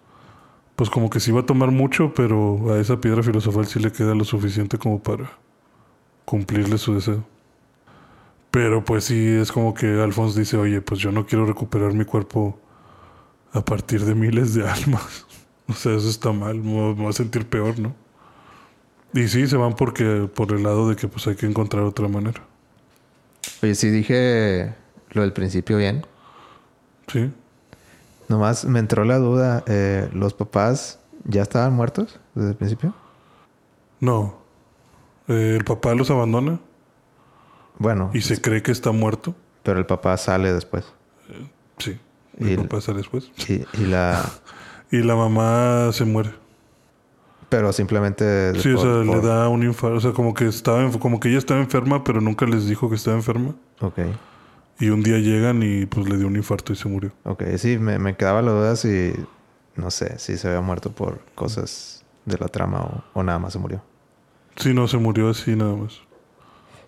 [0.76, 3.92] pues como que sí va a tomar mucho, pero a esa piedra filosofal sí le
[3.92, 5.32] queda lo suficiente como para
[6.26, 7.26] cumplirle su deseo.
[8.52, 12.06] Pero pues sí, es como que Alphonse dice, oye, pues yo no quiero recuperar mi
[12.06, 12.60] cuerpo
[13.52, 15.26] a partir de miles de almas.
[15.68, 17.94] O sea, eso está mal, me voy a sentir peor, ¿no?
[19.14, 22.08] Y sí, se van porque por el lado de que pues hay que encontrar otra
[22.08, 22.42] manera.
[23.62, 24.74] Oye, sí dije
[25.12, 26.06] lo del principio bien.
[27.12, 27.32] Sí.
[28.28, 29.64] Nomás me entró la duda.
[29.68, 32.94] eh, ¿Los papás ya estaban muertos desde el principio?
[34.00, 34.38] No.
[35.28, 36.60] Eh, el papá los abandona
[37.78, 39.36] Bueno, y se cree que está muerto.
[39.64, 40.86] pero el papá sale después.
[41.78, 42.00] Sí.
[42.38, 43.32] Y El el- papá sale después.
[43.48, 44.24] Y, y la...
[44.92, 46.34] Y la mamá se muere.
[47.48, 48.60] Pero simplemente...
[48.60, 49.98] Sí, o sea, por- le da un infarto.
[49.98, 52.96] O sea, como que estaba como que ella estaba enferma, pero nunca les dijo que
[52.96, 53.54] estaba enferma.
[53.82, 54.00] Ok,
[54.80, 57.12] Y un día llegan y pues le dio un infarto y se murió.
[57.24, 57.44] ok.
[57.58, 59.14] Sí, me, me quedaba la duda si...
[59.76, 63.54] No sé, si se había muerto por cosas de la trama o, o nada más
[63.54, 63.82] se murió.
[64.58, 66.02] Sí, no, se murió así nada más.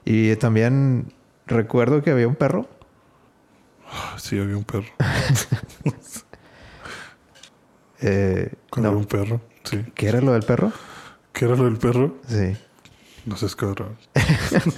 [0.04, 1.14] Y también
[1.48, 2.68] recuerdo que había un perro.
[3.90, 4.88] Ah, Sí, había un perro.
[8.04, 9.42] Eh, Había no, un perro.
[9.64, 9.86] Sí.
[9.94, 10.72] ¿Qué era lo del perro?
[11.34, 12.18] ¿Qué era lo del perro?
[12.28, 12.58] Sí.
[13.28, 13.96] No sé, cabrón.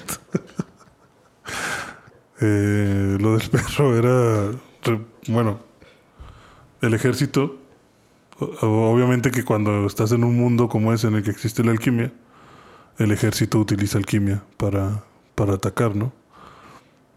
[2.46, 4.52] Eh, lo del perro era.
[5.28, 5.60] Bueno,
[6.82, 7.60] el ejército.
[8.62, 12.12] Obviamente que cuando estás en un mundo como ese en el que existe la alquimia,
[12.98, 15.04] el ejército utiliza alquimia para,
[15.36, 16.12] para atacar, ¿no?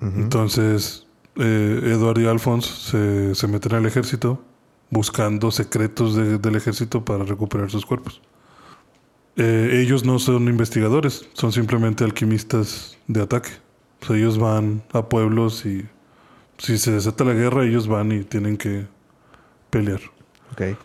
[0.00, 1.06] Entonces,
[1.36, 4.44] eh, Edward y Alphonse se, se, meten al ejército
[4.90, 8.20] buscando secretos del ejército para recuperar sus cuerpos.
[9.36, 13.50] Eh, ellos no son investigadores, son simplemente alquimistas de ataque.
[14.06, 15.86] Sea, ellos van a pueblos y
[16.58, 18.86] si se desata la guerra, ellos van y tienen que
[19.70, 20.00] pelear.
[20.52, 20.76] Okay.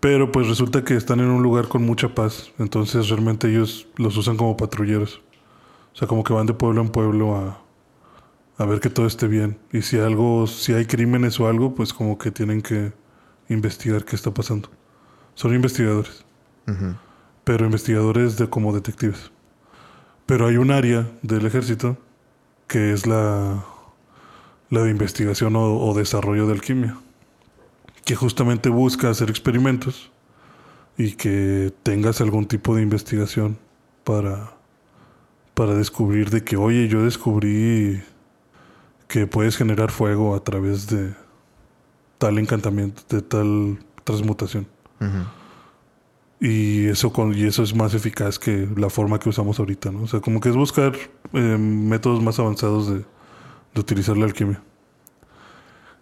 [0.00, 4.16] Pero pues resulta que están en un lugar con mucha paz, entonces realmente ellos los
[4.16, 5.20] usan como patrulleros.
[5.92, 7.62] O sea, como que van de pueblo en pueblo a,
[8.58, 9.58] a ver que todo esté bien.
[9.72, 12.92] Y si algo, si hay crímenes o algo, pues como que tienen que
[13.48, 14.68] investigar qué está pasando.
[15.34, 16.24] Son investigadores.
[17.44, 19.30] Pero investigadores de como detectives.
[20.26, 21.96] Pero hay un área del ejército
[22.66, 23.64] que es la,
[24.70, 26.96] la de investigación o, desarrollo de alquimia.
[28.04, 30.10] Que justamente busca hacer experimentos
[30.96, 33.58] y que tengas algún tipo de investigación
[34.04, 34.52] para,
[35.54, 38.02] para descubrir de que, oye, yo descubrí
[39.08, 41.14] que puedes generar fuego a través de
[42.18, 44.66] tal encantamiento, de tal transmutación.
[46.40, 50.02] Y eso con, y eso es más eficaz que la forma que usamos ahorita, ¿no?
[50.02, 50.94] O sea, como que es buscar
[51.32, 52.98] eh, métodos más avanzados de,
[53.74, 54.62] de, utilizar la alquimia.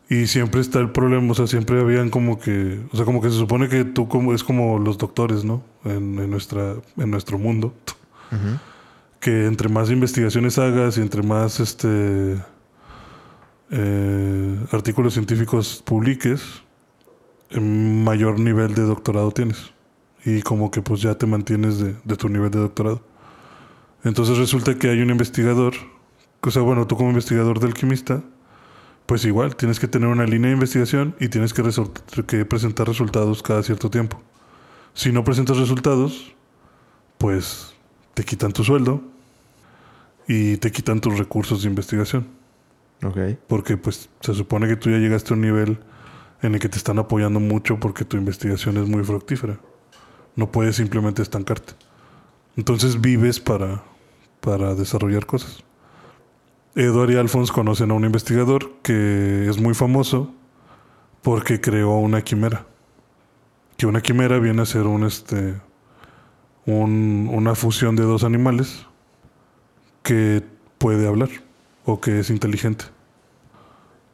[0.08, 3.30] Y siempre está el problema, o sea, siempre habían como que, o sea, como que
[3.30, 5.62] se supone que tú como es como los doctores, ¿no?
[5.84, 7.74] En, en nuestra, en nuestro mundo.
[9.20, 12.36] Que entre más investigaciones hagas y entre más este
[13.70, 16.62] eh, artículos científicos publiques,
[17.60, 19.73] mayor nivel de doctorado tienes.
[20.24, 23.02] Y como que pues ya te mantienes de, tu nivel de doctorado.
[24.04, 25.74] Entonces resulta que hay un investigador,
[26.40, 28.22] o sea, bueno, tú como investigador de alquimista,
[29.06, 31.62] pues igual tienes que tener una línea de investigación y tienes que,
[32.26, 34.22] que presentar resultados cada cierto tiempo.
[34.94, 36.34] Si no presentas resultados,
[37.18, 37.74] pues
[38.14, 39.02] te quitan tu sueldo
[40.26, 42.26] y te quitan tus recursos de investigación.
[43.48, 45.78] Porque pues se supone que tú ya llegaste a un nivel
[46.42, 49.58] en el que te están apoyando mucho porque tu investigación es muy fructífera.
[50.36, 51.74] No puedes simplemente estancarte.
[52.56, 53.82] Entonces vives para,
[54.40, 55.62] para desarrollar cosas.
[56.74, 60.32] Edward y Alphonse conocen a un investigador que es muy famoso
[61.22, 62.66] porque creó una quimera.
[63.76, 65.54] Que una quimera viene a ser un este
[66.66, 68.86] un, una fusión de dos animales
[70.02, 70.42] que
[70.78, 71.28] puede hablar
[71.84, 72.86] o que es inteligente.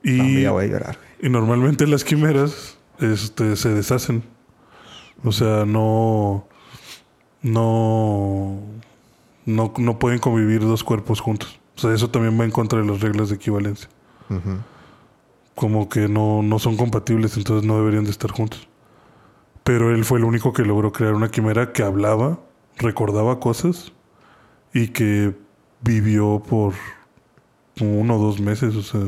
[0.03, 4.23] Y, y normalmente las quimeras este, se deshacen.
[5.25, 6.47] O sea, no,
[7.43, 8.59] no,
[9.45, 11.61] no, no pueden convivir dos cuerpos juntos.
[11.77, 13.89] O sea, eso también va en contra de las reglas de equivalencia.
[15.55, 18.69] Como que no, no son compatibles, entonces no deberían de estar juntos.
[19.65, 22.41] Pero él fue el único que logró crear una quimera que hablaba,
[22.77, 23.93] recordaba cosas
[24.73, 25.35] y que
[25.83, 26.75] vivió por
[27.81, 29.01] uno o dos meses, o sea.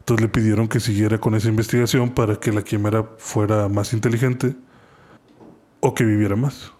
[0.00, 4.56] Entonces le pidieron que siguiera con esa investigación para que la quimera fuera más inteligente
[5.82, 6.72] o que viviera más.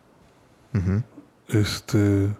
[1.48, 2.32] Este.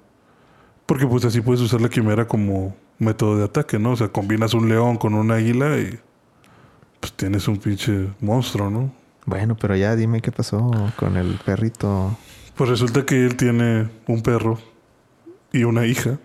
[0.87, 3.93] Porque pues así puedes usar la quimera como método de ataque, ¿no?
[3.93, 5.99] O sea, combinas un león con un águila y
[7.01, 8.93] pues tienes un pinche monstruo, ¿no?
[9.27, 12.17] Bueno, pero ya dime qué pasó con el perrito.
[12.55, 14.59] Pues resulta que él tiene un perro
[15.53, 16.19] y una hija.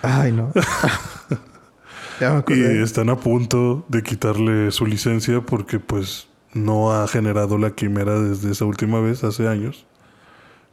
[0.00, 0.52] Ay, no.
[2.48, 8.18] y están a punto de quitarle su licencia porque pues no ha generado la quimera
[8.20, 9.86] desde esa última vez, hace años.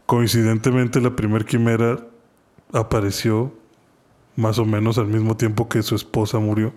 [0.05, 2.05] Coincidentemente la primer quimera
[2.73, 3.53] apareció
[4.35, 6.73] más o menos al mismo tiempo que su esposa murió.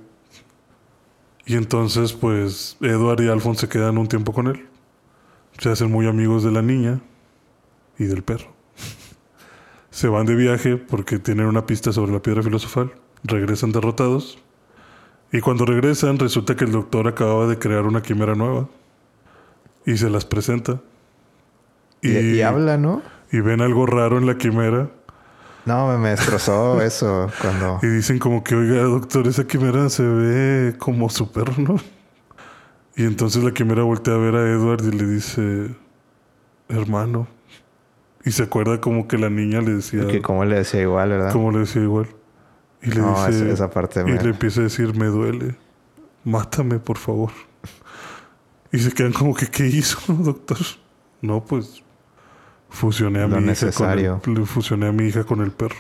[1.46, 4.68] Y entonces pues Edward y Alphonse se quedan un tiempo con él.
[5.58, 7.00] Se hacen muy amigos de la niña
[7.98, 8.46] y del perro
[9.90, 12.92] se van de viaje porque tienen una pista sobre la piedra filosofal,
[13.22, 14.38] regresan derrotados
[15.30, 18.68] y cuando regresan resulta que el doctor acababa de crear una quimera nueva
[19.86, 20.80] y se las presenta.
[22.00, 23.02] Y, habla, ¿no?
[23.30, 24.90] Y ven algo raro en la quimera.
[25.64, 27.78] No, me destrozó eso cuando...
[27.82, 31.76] Y dicen como que, oiga, doctor, esa quimera se ve como su perro, ¿no?
[32.96, 35.74] Y entonces la quimera voltea a ver a Edward y le dice,
[36.68, 37.28] hermano,
[38.24, 40.06] y se acuerda como que la niña le decía...
[40.08, 41.32] Que como le decía igual, ¿verdad?
[41.32, 42.08] Como le decía igual.
[42.82, 43.50] Y le no, dice...
[43.50, 45.54] Esa parte y le empieza a decir, me duele.
[46.24, 47.30] Mátame, por favor.
[48.72, 50.58] Y se quedan como que, ¿qué hizo, doctor?
[51.20, 51.82] No, pues...
[52.70, 53.90] Fusioné a mi hija con
[54.38, 55.76] el, fusioné a mi hija con el perro.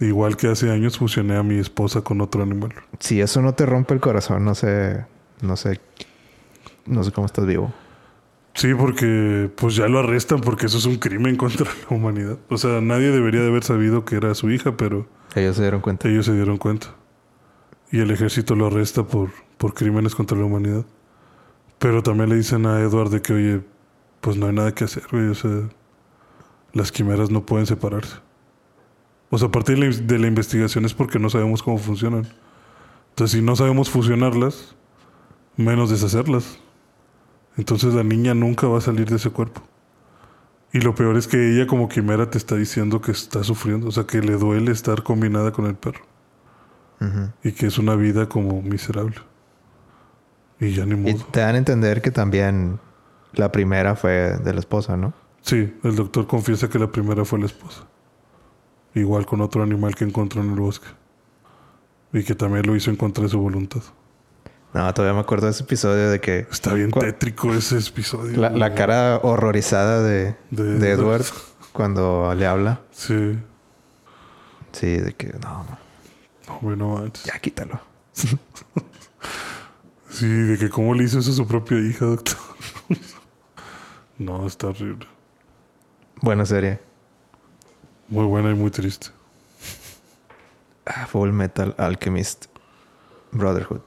[0.00, 2.72] Igual que hace años fusioné a mi esposa con otro animal.
[3.00, 5.04] Si eso no te rompe el corazón, no sé...
[5.42, 5.80] No sé...
[6.86, 7.72] No sé cómo estás vivo.
[8.54, 12.38] Sí, porque pues ya lo arrestan porque eso es un crimen contra la humanidad.
[12.48, 15.80] O sea, nadie debería de haber sabido que era su hija, pero Ellos se dieron
[15.80, 16.08] cuenta.
[16.08, 16.94] ellos se dieron cuenta.
[17.92, 20.84] Y el ejército lo arresta por, por crímenes contra la humanidad.
[21.78, 23.60] Pero también le dicen a Edward de que, oye,
[24.20, 25.28] pues no hay nada que hacer, güey.
[25.28, 25.68] O sea,
[26.72, 28.16] las quimeras no pueden separarse.
[29.30, 32.26] O sea, de la, de la investigación es porque no sabemos cómo funcionan.
[33.10, 34.74] Entonces, si no sabemos fusionarlas,
[35.56, 36.58] menos deshacerlas.
[37.56, 39.62] Entonces la niña nunca va a salir de ese cuerpo.
[40.72, 43.92] Y lo peor es que ella como quimera te está diciendo que está sufriendo, o
[43.92, 46.04] sea, que le duele estar combinada con el perro.
[47.42, 49.16] Y que es una vida como miserable.
[50.60, 51.24] Y ya ni Y modo.
[51.26, 52.78] te dan a entender que también
[53.32, 55.12] la primera fue de la esposa, ¿no?
[55.42, 57.84] Sí, el doctor confiesa que la primera fue la esposa.
[58.94, 60.86] Igual con otro animal que encontró en el bosque.
[62.12, 63.80] Y que también lo hizo en contra de su voluntad.
[64.72, 68.40] No, todavía me acuerdo de ese episodio de que Está bien tétrico ese episodio.
[68.40, 71.24] la, la cara horrorizada de, De- de Edward
[71.72, 72.80] cuando le habla.
[72.92, 73.38] Sí.
[74.72, 75.64] Sí, de que no,
[76.48, 77.24] No, güey, no manches.
[77.24, 77.80] ya quítalo.
[80.14, 82.36] Sí, de que cómo le hizo eso a su propia hija, doctor.
[84.18, 85.08] no, está horrible.
[86.22, 86.78] Buena serie.
[88.06, 89.08] Muy buena y muy triste.
[90.86, 92.46] Ah, Full Metal Alchemist
[93.32, 93.80] Brotherhood.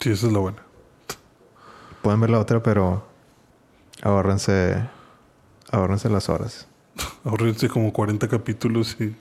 [0.00, 0.58] Sí, esa es la buena.
[2.02, 3.06] Pueden ver la otra, pero
[4.02, 4.82] ahórrense,
[5.70, 6.66] ahórrense las horas.
[7.24, 9.14] Ahorrense como 40 capítulos y,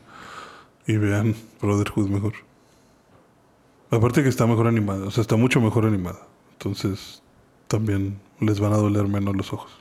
[0.88, 2.34] y vean Brotherhood mejor.
[3.98, 6.20] Aparte que está mejor animada, o sea, está mucho mejor animada.
[6.54, 7.22] Entonces,
[7.68, 9.72] también les van a doler menos los ojos.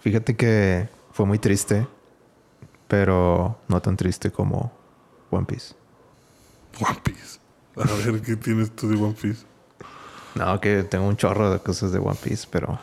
[0.00, 1.86] Fíjate que fue muy triste,
[2.88, 4.72] pero no tan triste como
[5.30, 5.74] One Piece.
[6.80, 7.38] One Piece.
[7.76, 9.44] A ver, ¿qué tienes tú de One Piece?
[10.34, 12.78] No, que tengo un chorro de cosas de One Piece, pero.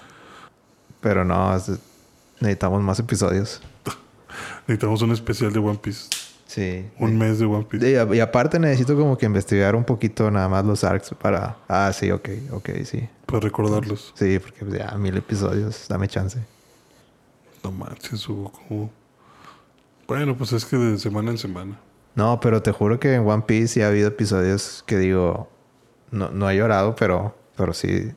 [1.01, 1.79] Pero no, es-
[2.39, 3.61] necesitamos más episodios.
[4.67, 6.09] Necesitamos un especial de One Piece.
[6.53, 6.87] Sí.
[6.99, 8.05] Un mes de One Piece.
[8.13, 11.57] Y, aparte necesito como que investigar un poquito nada más los arcs para...
[11.67, 13.09] Ah, sí, ok, ok, sí.
[13.25, 14.13] Para recordarlos.
[14.15, 16.37] Sí, porque pues, ya mil episodios, dame chance.
[17.63, 18.91] No manches, Hugo, ¿cómo?
[20.07, 21.79] Bueno, pues es que de semana en semana.
[22.13, 25.49] No, pero te juro que en One Piece sí ha habido episodios que digo...
[26.11, 28.11] No, no he llorado, pero, pero sí...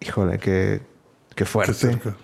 [0.00, 0.82] Híjole, qué,
[1.30, 1.72] qué Qué fuerte.
[1.72, 2.14] cerca.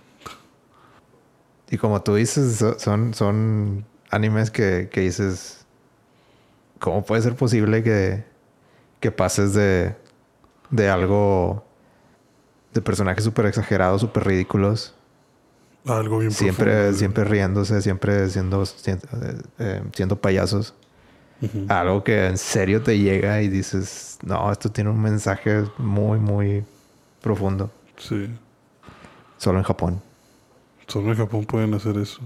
[1.70, 5.64] Y como tú dices, so- son, son animes que, que dices...
[6.78, 8.24] ¿Cómo puede ser posible que,
[9.00, 9.96] que pases de,
[10.70, 11.64] de algo...
[12.72, 14.94] De personajes súper exagerados, súper ridículos.
[15.86, 16.98] Algo bien Siempre, profundo.
[16.98, 20.74] siempre riéndose, siempre siendo, siendo, eh, eh, siendo payasos.
[21.40, 21.64] Ujú.
[21.68, 26.64] Algo que en serio te llega y dices, no, esto tiene un mensaje muy, muy
[27.22, 27.70] profundo.
[27.96, 28.28] Sí.
[29.38, 30.02] Solo en Japón.
[30.86, 32.20] Solo en Japón pueden hacer eso.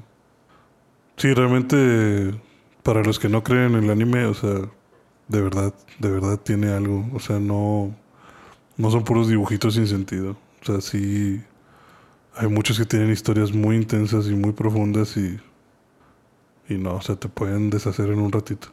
[1.16, 2.34] Sí, realmente,
[2.82, 4.68] para los que no creen en el anime, o sea,
[5.28, 7.08] de verdad, de verdad tiene algo.
[7.14, 7.94] O sea, no,
[8.76, 10.36] no son puros dibujitos sin sentido.
[10.62, 11.42] O sea, sí,
[12.34, 15.38] hay muchos que tienen historias muy intensas y muy profundas y,
[16.68, 18.68] y no, o sea, te pueden deshacer en un ratito.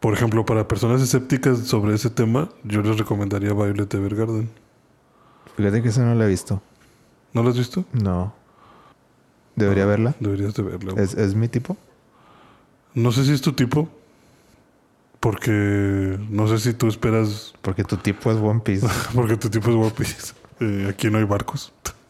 [0.00, 4.50] Por ejemplo, para personas escépticas sobre ese tema, yo les recomendaría Violet Evergarden.
[5.56, 6.62] Fíjate que eso no lo he visto.
[7.34, 7.84] ¿No lo has visto?
[7.92, 8.39] No.
[9.60, 10.14] ¿Debería verla?
[10.20, 10.94] Deberías de verla.
[11.00, 11.76] ¿Es, ¿Es mi tipo?
[12.94, 13.88] No sé si es tu tipo.
[15.20, 17.52] Porque no sé si tú esperas.
[17.62, 18.86] Porque tu tipo es One Piece.
[19.14, 20.34] Porque tu tipo es One Piece.
[20.62, 21.72] Eh, aquí no hay barcos.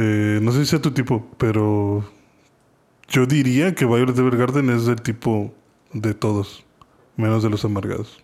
[0.00, 2.04] Eh, no sé si sea tu tipo, pero
[3.08, 5.52] yo diría que Violet Evergarden es el tipo
[5.92, 6.62] de todos,
[7.16, 8.22] menos de los amargados.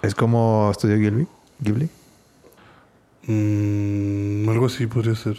[0.00, 1.26] ¿Es como Estudio Ghibli?
[1.60, 1.90] ¿Ghibli?
[3.26, 5.36] Mm, algo así podría ser.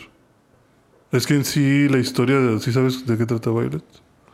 [1.13, 3.83] Es que en sí la historia, ¿sí sabes de qué trata Violet?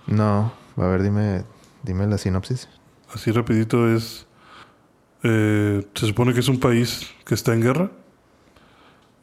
[0.08, 0.54] No.
[0.78, 1.44] A ver, dime,
[1.84, 2.70] dime la sinopsis.
[3.14, 4.26] Así rapidito es...
[5.24, 7.92] eh, se supone que es un país que está en guerra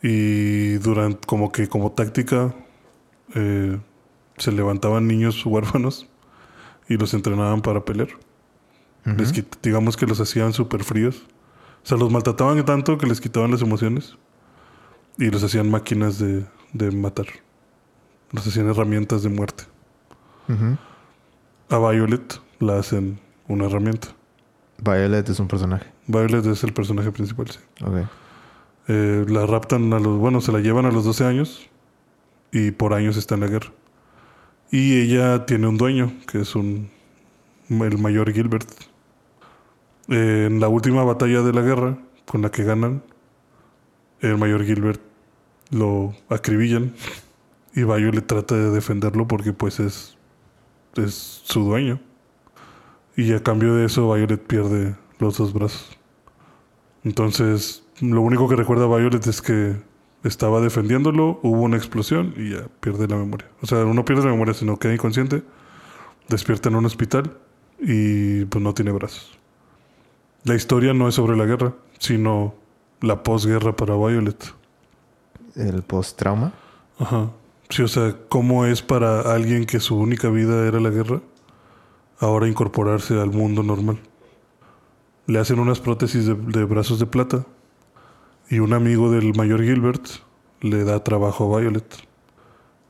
[0.02, 2.54] y durante como que como táctica
[3.34, 3.78] eh,
[4.36, 6.08] se levantaban niños huérfanos
[6.90, 8.08] y los entrenaban para pelear.
[9.16, 9.32] Les
[9.62, 11.22] digamos que los hacían súper fríos.
[11.84, 14.18] O sea, los maltrataban tanto que les quitaban las emociones
[15.16, 17.26] y los hacían máquinas de, de matar.
[18.32, 19.64] Los hacían herramientas de muerte.
[21.68, 23.18] A Violet la hacen
[23.48, 24.08] una herramienta.
[24.78, 25.86] Violet es un personaje.
[26.06, 27.58] Violet es el personaje principal, sí.
[27.82, 28.06] Ok.
[28.88, 30.18] Eh, la raptan a los...
[30.18, 31.68] Bueno, se la llevan a los 12 años
[32.52, 33.72] y por años está en la guerra.
[34.70, 36.90] Y ella tiene un dueño, que es un...
[37.68, 38.68] El mayor Gilbert.
[40.08, 43.02] Eh, en la última batalla de la guerra, con la que ganan,
[44.20, 45.00] el mayor Gilbert
[45.70, 46.94] lo acribillan
[47.76, 50.16] y Violet trata de defenderlo porque pues es,
[50.96, 52.00] es su dueño.
[53.16, 55.96] Y a cambio de eso Violet pierde los dos brazos.
[57.04, 59.76] Entonces, lo único que recuerda Violet es que
[60.24, 63.48] estaba defendiéndolo, hubo una explosión y ya pierde la memoria.
[63.60, 65.42] O sea, no pierde la memoria, sino queda inconsciente,
[66.28, 67.36] despierta en un hospital
[67.78, 69.38] y pues no tiene brazos.
[70.44, 72.54] La historia no es sobre la guerra, sino
[73.02, 74.54] la posguerra para Violet.
[75.56, 76.54] El post-trauma.
[76.98, 77.30] Ajá.
[77.68, 81.20] Sí, o sea, cómo es para alguien que su única vida era la guerra,
[82.20, 83.98] ahora incorporarse al mundo normal.
[85.26, 87.44] Le hacen unas prótesis de, de brazos de plata
[88.48, 90.06] y un amigo del mayor Gilbert
[90.60, 91.84] le da trabajo a Violet.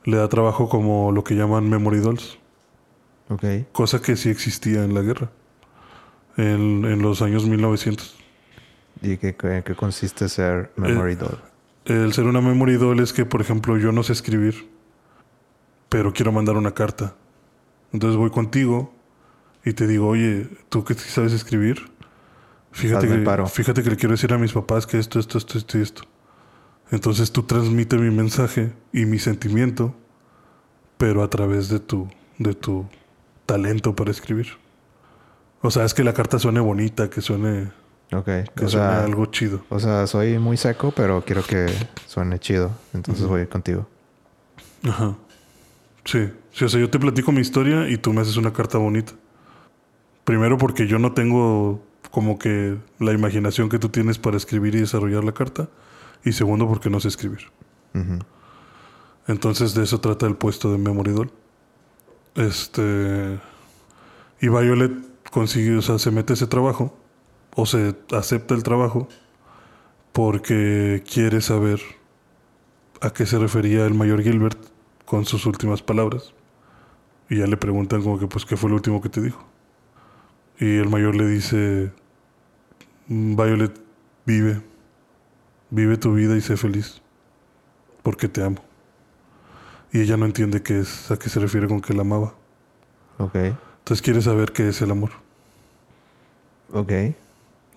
[0.05, 2.39] Le da trabajo como lo que llaman memory dolls.
[3.29, 3.45] Ok.
[3.73, 5.31] Cosa que sí existía en la guerra.
[6.37, 8.15] En, en los años 1900.
[9.03, 11.39] ¿Y qué, qué- qué consiste ser memory Eh, doll?
[11.87, 14.69] El ser una memory doll es que, por ejemplo, yo no sé escribir,
[15.89, 17.15] pero quiero mandar una carta.
[17.93, 18.93] Entonces voy contigo
[19.65, 21.91] y te digo, oye, tú que sí sabes escribir,
[22.73, 23.47] fíjate Hazme el que, paro.
[23.47, 26.03] fíjate que le quiero decir a mis papás que esto, esto, esto, esto y esto.
[26.91, 29.95] Entonces tú transmite mi mensaje y mi sentimiento,
[30.99, 32.09] pero a través de tu,
[32.39, 32.87] de tu
[33.45, 34.49] talento para escribir.
[35.63, 37.73] O sea, es que la carta suene bonita, que suene,
[38.13, 38.25] Ok.
[38.25, 39.65] que O suene sea, algo chido.
[39.69, 41.67] o sea, soy muy seco, pero quiero que
[42.07, 42.71] suene chido.
[42.95, 43.87] Entonces voy contigo.
[44.85, 45.17] Ajá.
[46.05, 46.31] Sí.
[46.53, 46.65] sí.
[46.65, 49.13] O sea, yo te platico mi historia y tú me haces una carta bonita.
[50.25, 54.81] Primero porque yo no tengo como que la imaginación que tú tienes para escribir y
[54.81, 55.69] desarrollar la carta.
[56.25, 57.51] Y segundo porque no sé escribir.
[59.27, 61.31] Entonces de eso trata el puesto de Memory Doll.
[62.37, 63.41] Este...
[64.41, 64.93] Y Violet
[65.31, 66.97] consigue, o sea, se mete a ese trabajo.
[67.57, 69.09] O se acepta el trabajo.
[70.13, 71.81] Porque quiere saber
[73.01, 74.59] a qué se refería el mayor Gilbert
[75.05, 76.33] con sus últimas palabras.
[77.29, 79.45] Y ya le preguntan como que, pues, ¿qué fue lo último que te dijo?
[80.59, 81.93] Y el mayor le dice,
[83.09, 83.81] "Mm, Violet,
[84.25, 84.63] vive.
[85.71, 87.03] Vive tu vida y sé feliz.
[88.03, 88.63] Porque te amo.
[89.93, 92.35] Y ella no entiende qué es, a qué se refiere con que la amaba.
[93.19, 93.35] Ok.
[93.35, 95.11] Entonces quiere saber qué es el amor.
[96.73, 96.93] Ok.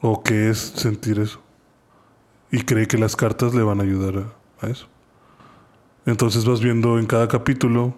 [0.01, 1.41] O qué es sentir eso.
[2.51, 4.17] Y cree que las cartas le van a ayudar
[4.61, 4.87] a, a eso.
[6.05, 7.93] Entonces vas viendo en cada capítulo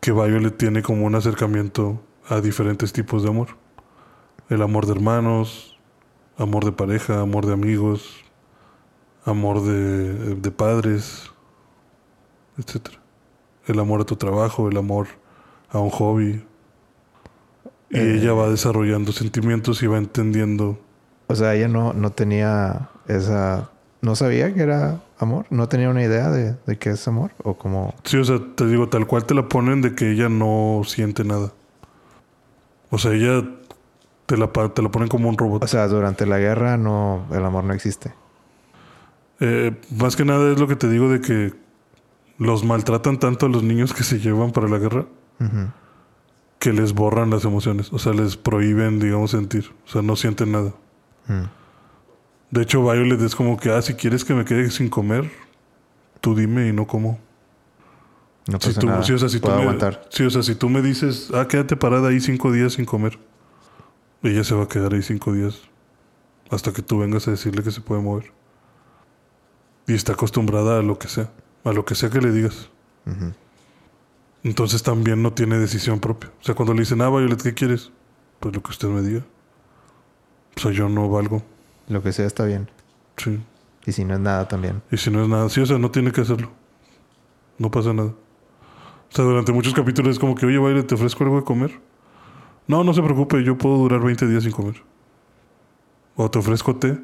[0.00, 3.48] que Violet tiene como un acercamiento a diferentes tipos de amor.
[4.48, 5.78] El amor de hermanos,
[6.38, 8.24] amor de pareja, amor de amigos,
[9.24, 11.30] amor de, de padres,
[12.56, 12.94] etc.
[13.66, 15.08] El amor a tu trabajo, el amor
[15.70, 16.44] a un hobby.
[17.90, 18.14] Y Eh.
[18.16, 20.78] ella va desarrollando sentimientos y va entendiendo
[21.30, 23.70] O sea, ella no, no tenía esa...
[24.02, 25.46] No sabía que era amor.
[25.50, 27.30] No tenía una idea de, de qué es amor.
[27.44, 27.94] O como...
[28.04, 31.22] Sí, o sea, te digo, tal cual te la ponen de que ella no siente
[31.22, 31.52] nada.
[32.90, 33.48] O sea, ella
[34.26, 35.62] te la, te la ponen como un robot.
[35.62, 37.26] O sea, durante la guerra no...
[37.30, 38.12] El amor no existe.
[39.38, 41.54] Eh, más que nada es lo que te digo de que
[42.38, 45.06] los maltratan tanto a los niños que se llevan para la guerra
[46.58, 47.92] que les borran las emociones.
[47.92, 49.70] O sea, les prohíben, digamos, sentir.
[49.86, 50.72] O sea, no sienten nada.
[51.30, 51.48] Mm.
[52.50, 55.30] De hecho, Violet es como que, ah, si quieres que me quede sin comer,
[56.20, 57.20] tú dime y no como.
[58.48, 59.02] No Si pasa tú, nada.
[59.04, 60.02] sí, o sea, si tú me, aguantar.
[60.08, 63.18] o sea, si tú me dices, ah, quédate parada ahí cinco días sin comer,
[64.22, 65.60] ella se va a quedar ahí cinco días
[66.50, 68.32] hasta que tú vengas a decirle que se puede mover.
[69.86, 71.30] Y está acostumbrada a lo que sea,
[71.62, 72.70] a lo que sea que le digas.
[74.42, 76.30] Entonces también no tiene decisión propia.
[76.40, 77.92] O sea, cuando le dicen, ah, Violet, ¿qué quieres?
[78.40, 79.24] Pues lo que usted me diga.
[80.56, 81.42] O sea, yo no valgo.
[81.88, 82.70] Lo que sea está bien.
[83.16, 83.40] Sí.
[83.86, 84.82] Y si no es nada también.
[84.90, 86.50] Y si no es nada, sí, o sea, no tiene que hacerlo.
[87.58, 88.10] No pasa nada.
[88.10, 91.80] O sea, durante muchos capítulos es como que, oye, Violet, ¿te ofrezco algo de comer?
[92.66, 94.82] No, no se preocupe, yo puedo durar 20 días sin comer.
[96.14, 97.00] O te ofrezco té.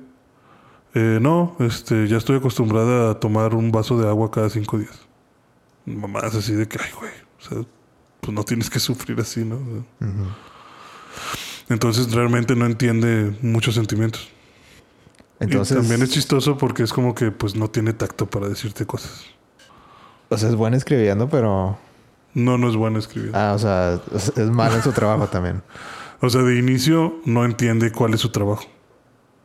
[0.94, 5.06] "Eh, no, este, ya estoy acostumbrada a tomar un vaso de agua cada cinco días.
[5.84, 7.58] Mamás así de que, ay, güey, o sea,
[8.20, 9.58] pues no tienes que sufrir así, ¿no?
[11.68, 14.28] Entonces realmente no entiende muchos sentimientos.
[15.40, 15.76] Entonces...
[15.76, 19.24] y también es chistoso porque es como que pues no tiene tacto para decirte cosas.
[20.28, 21.78] O sea, es buena escribiendo, pero...
[22.34, 23.30] No, no es bueno escribir.
[23.34, 25.62] Ah, o sea, es es mal en su trabajo también.
[26.18, 28.64] O sea, de inicio no entiende cuál es su trabajo.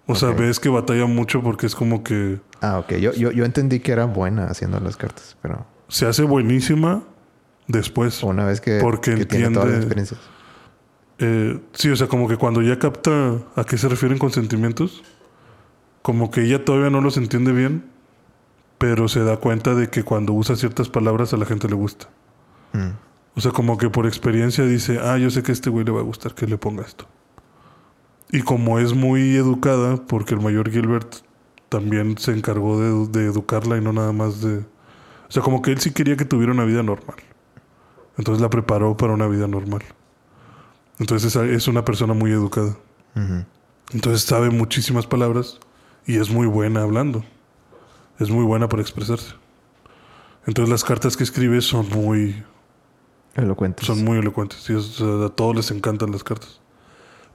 [0.08, 2.94] O sea, ves que batalla mucho porque es como que Ah, ok.
[2.94, 7.04] Yo, yo, yo entendí que era buena haciendo las cartas, pero se hace buenísima
[7.68, 8.24] después.
[8.24, 10.20] una vez que, Porque que tiene todas las entiende- experiencias.
[11.24, 15.04] Eh, sí, o sea, como que cuando ya capta a qué se refieren con sentimientos,
[16.02, 17.86] como que ella todavía no los entiende bien,
[18.80, 22.08] pero se da cuenta de que cuando usa ciertas palabras a la gente le gusta.
[22.74, 22.90] Mm.
[23.36, 25.92] O sea, como que por experiencia dice, ah, yo sé que a este güey le
[25.92, 27.06] va a gustar que le ponga esto.
[28.32, 31.18] Y como es muy educada, porque el mayor Gilbert
[31.70, 34.58] también se encargó de, de educarla y no nada más de...
[34.58, 37.18] O sea, como que él sí quería que tuviera una vida normal.
[38.18, 39.84] Entonces la preparó para una vida normal.
[41.02, 42.78] Entonces es, es una persona muy educada.
[43.92, 45.60] Entonces sabe muchísimas palabras
[46.06, 47.26] y es muy buena hablando.
[48.20, 49.34] Es muy buena para expresarse.
[50.46, 52.44] Entonces las cartas que escribe son muy,
[53.34, 53.86] Elocuentes.
[53.88, 54.70] son muy elocuentes.
[54.70, 56.60] Y es- a todos les encantan las cartas.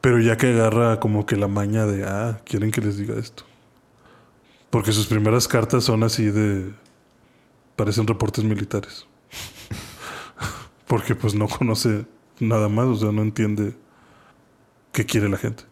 [0.00, 3.42] Pero ya que agarra como que la maña de, ah, quieren que les diga esto.
[4.70, 6.72] Porque sus primeras cartas son así de...
[7.74, 9.06] Parecen reportes militares.
[10.86, 12.06] Porque pues no conoce
[12.40, 13.74] nada más, o sea, no entiende
[14.92, 15.64] qué quiere la gente.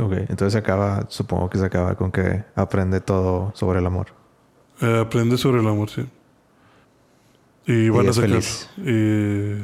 [0.00, 4.08] Ok, entonces se acaba, supongo que se acaba con que aprende todo sobre el amor.
[4.80, 6.06] Eh, aprende sobre el amor, sí.
[7.66, 8.30] Y van Y a es sacar.
[8.30, 8.70] feliz.
[8.78, 9.56] y,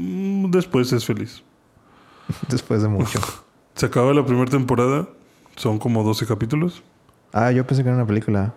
[0.00, 1.42] mm, después es feliz.
[2.48, 3.20] Después de mucho.
[3.74, 5.06] Se acaba la primera temporada.
[5.56, 6.82] Son como 12 capítulos.
[7.32, 8.54] ah, yo pensé que era una película.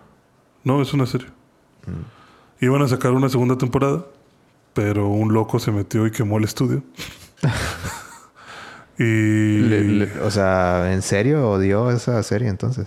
[0.64, 1.28] No, es una serie.
[1.86, 2.64] Mm.
[2.64, 4.04] Iban a sacar una segunda temporada.
[4.78, 6.84] Pero un loco se metió y quemó el estudio.
[8.98, 9.02] y.
[9.68, 12.86] Le- le- o sea, ¿en serio odió esa serie entonces?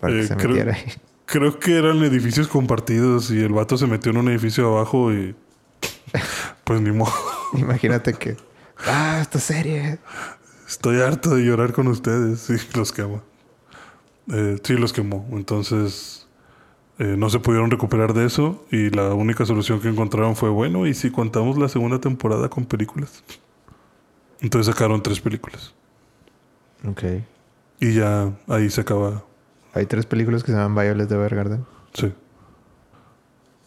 [0.00, 0.92] Para que Eh, se creo- metiera ahí.
[1.24, 3.30] Creo que eran edificios compartidos.
[3.30, 5.34] Y el vato se metió en un edificio abajo y.
[6.64, 7.12] Pues ni modo.
[7.54, 8.36] Imagínate que...
[8.86, 9.98] Ah, esta serie.
[10.66, 12.40] Estoy harto de llorar con ustedes.
[12.40, 13.22] Sí, los quemo.
[14.30, 15.26] Eh, sí, los quemó.
[15.32, 16.26] Entonces,
[16.98, 18.64] eh, no se pudieron recuperar de eso.
[18.70, 22.64] Y la única solución que encontraron fue, bueno, ¿y si contamos la segunda temporada con
[22.66, 23.22] películas?
[24.40, 25.74] Entonces sacaron tres películas.
[26.86, 27.02] Ok.
[27.80, 29.24] Y ya ahí se acaba.
[29.74, 31.64] Hay tres películas que se llaman Violet Evergarden.
[31.94, 32.12] Sí.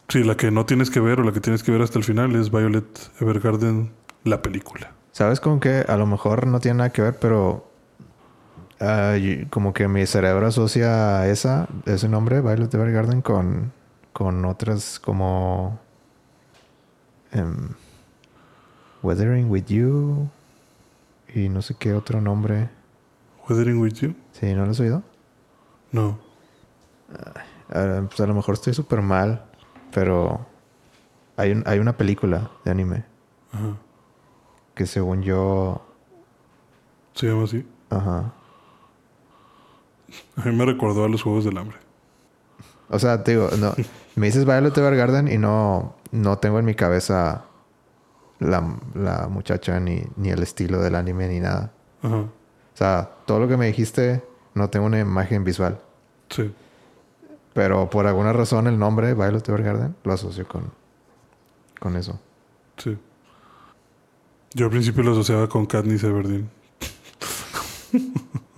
[0.10, 2.04] Sí, la que no tienes que ver o la que tienes que ver hasta el
[2.04, 3.92] final es Violet Evergarden,
[4.26, 4.92] la película.
[5.14, 5.86] ¿Sabes con qué?
[5.88, 7.71] A lo mejor no tiene nada que ver, pero...
[9.18, 13.72] y- como que mi cerebro asocia esa, ese nombre, Violet Evergarden, con,
[14.14, 15.80] con otras como...
[17.32, 17.70] em,
[19.04, 20.30] Weathering with You.
[21.34, 22.70] Y no sé qué otro nombre.
[23.50, 24.16] Weathering with You.
[24.32, 25.04] Sí, ¿no lo has oído?
[25.92, 26.20] No.
[27.74, 29.46] Ah, pues a lo mejor estoy súper mal,
[29.94, 30.46] pero
[31.38, 33.06] hay, un- hay una película de anime
[33.52, 33.76] Ajá.
[34.76, 35.82] que según yo...
[37.14, 37.66] Se llama así.
[37.90, 38.34] Ajá.
[40.36, 41.78] A mí me recordó a los Juegos del Hambre.
[42.89, 43.74] O sea, te digo, no,
[44.16, 47.45] me dices Violet Evergarden y no, no tengo en mi cabeza
[48.39, 51.72] la, la muchacha ni, ni el estilo del anime ni nada.
[52.01, 52.18] Ajá.
[52.18, 55.80] O sea, todo lo que me dijiste no tengo una imagen visual.
[56.29, 56.54] Sí.
[57.54, 60.71] Pero por alguna razón el nombre Violet Evergarden lo asocio con,
[61.79, 62.20] con eso.
[62.78, 62.97] Sí.
[64.54, 66.50] Yo al principio lo asociaba con Katniss Everdeen.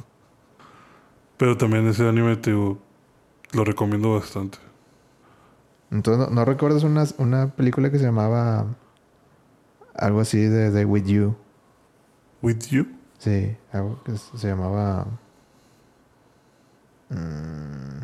[1.43, 2.77] Pero también ese anime, te digo,
[3.51, 4.59] lo recomiendo bastante.
[5.91, 8.65] Entonces, ¿no, no recuerdas una, una película que se llamaba
[9.93, 11.35] algo así de, de With You?
[12.41, 12.87] With You.
[13.17, 15.05] Sí, algo que se llamaba...
[17.09, 18.03] mm,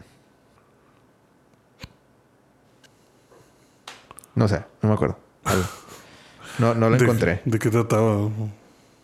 [4.35, 5.17] No sé, no me acuerdo.
[6.59, 7.41] No, no lo ¿De- encontré.
[7.45, 8.27] ¿De qué trataba?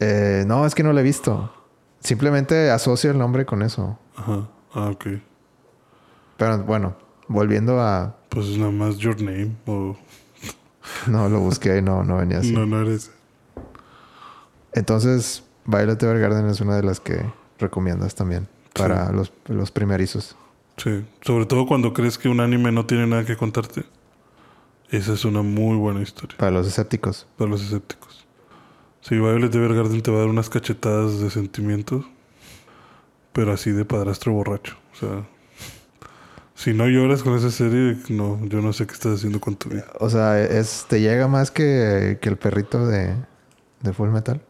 [0.02, 1.54] Eh, no, es que no lo he visto.
[2.02, 3.98] Simplemente asocio el nombre con eso.
[4.16, 4.48] Ajá.
[4.74, 5.08] Ah, ok.
[6.38, 6.96] Pero bueno,
[7.28, 8.16] volviendo a...
[8.30, 9.56] Pues es nada más Your Name.
[9.66, 9.96] O...
[11.08, 12.52] No, lo busqué y no, no venía así.
[12.52, 13.12] No, no eres.
[14.74, 17.26] Entonces, Violet Evergarden es una de las que
[17.60, 20.36] recomiendas también para los, los primerizos.
[20.78, 21.06] Sí.
[21.22, 23.86] Sobre todo cuando crees que un anime no tiene nada que contarte.
[24.90, 27.26] Esa es una muy buena historia Para los escépticos.
[27.38, 28.28] para los escépticos.
[29.02, 32.06] Sí, Violet Evergarden te va a dar unas cachetadas de sentimientos.
[33.36, 34.76] Pero así de padrastro borracho.
[34.94, 35.28] O sea...
[36.56, 39.70] Si no lloras con esa serie, no, yo no sé qué estás haciendo con tu
[39.70, 39.88] vida.
[40.00, 43.14] O sea, es, ¿te llega más que, que el perrito de,
[43.82, 44.42] de Full Metal?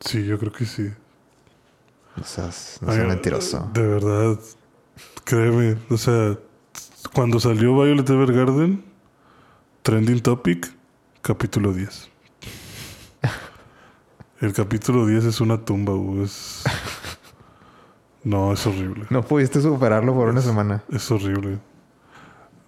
[0.00, 0.90] Sí, yo creo que sí.
[2.18, 2.48] O sea,
[2.80, 3.70] no Ay, mentiroso.
[3.74, 4.38] De verdad,
[5.24, 5.76] créeme.
[5.90, 6.38] O sea,
[7.12, 8.82] cuando salió Violet Evergarden,
[9.82, 10.72] Trending Topic,
[11.20, 12.08] capítulo 10.
[14.40, 16.22] El capítulo 10 es una tumba, güey.
[16.22, 16.64] Es...
[18.24, 19.06] No, es horrible.
[19.10, 20.82] No pudiste superarlo por una semana.
[20.90, 21.58] Es horrible.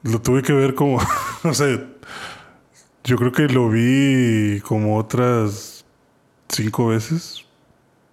[0.02, 0.98] Lo tuve que ver como...
[1.44, 1.86] o sea,
[3.04, 5.84] yo creo que lo vi como otras
[6.48, 7.44] cinco veces.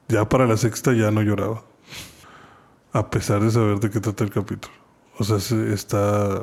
[0.09, 1.63] Ya para la sexta ya no lloraba.
[2.93, 4.73] A pesar de saber de qué trata el capítulo.
[5.19, 6.41] O sea, se- está.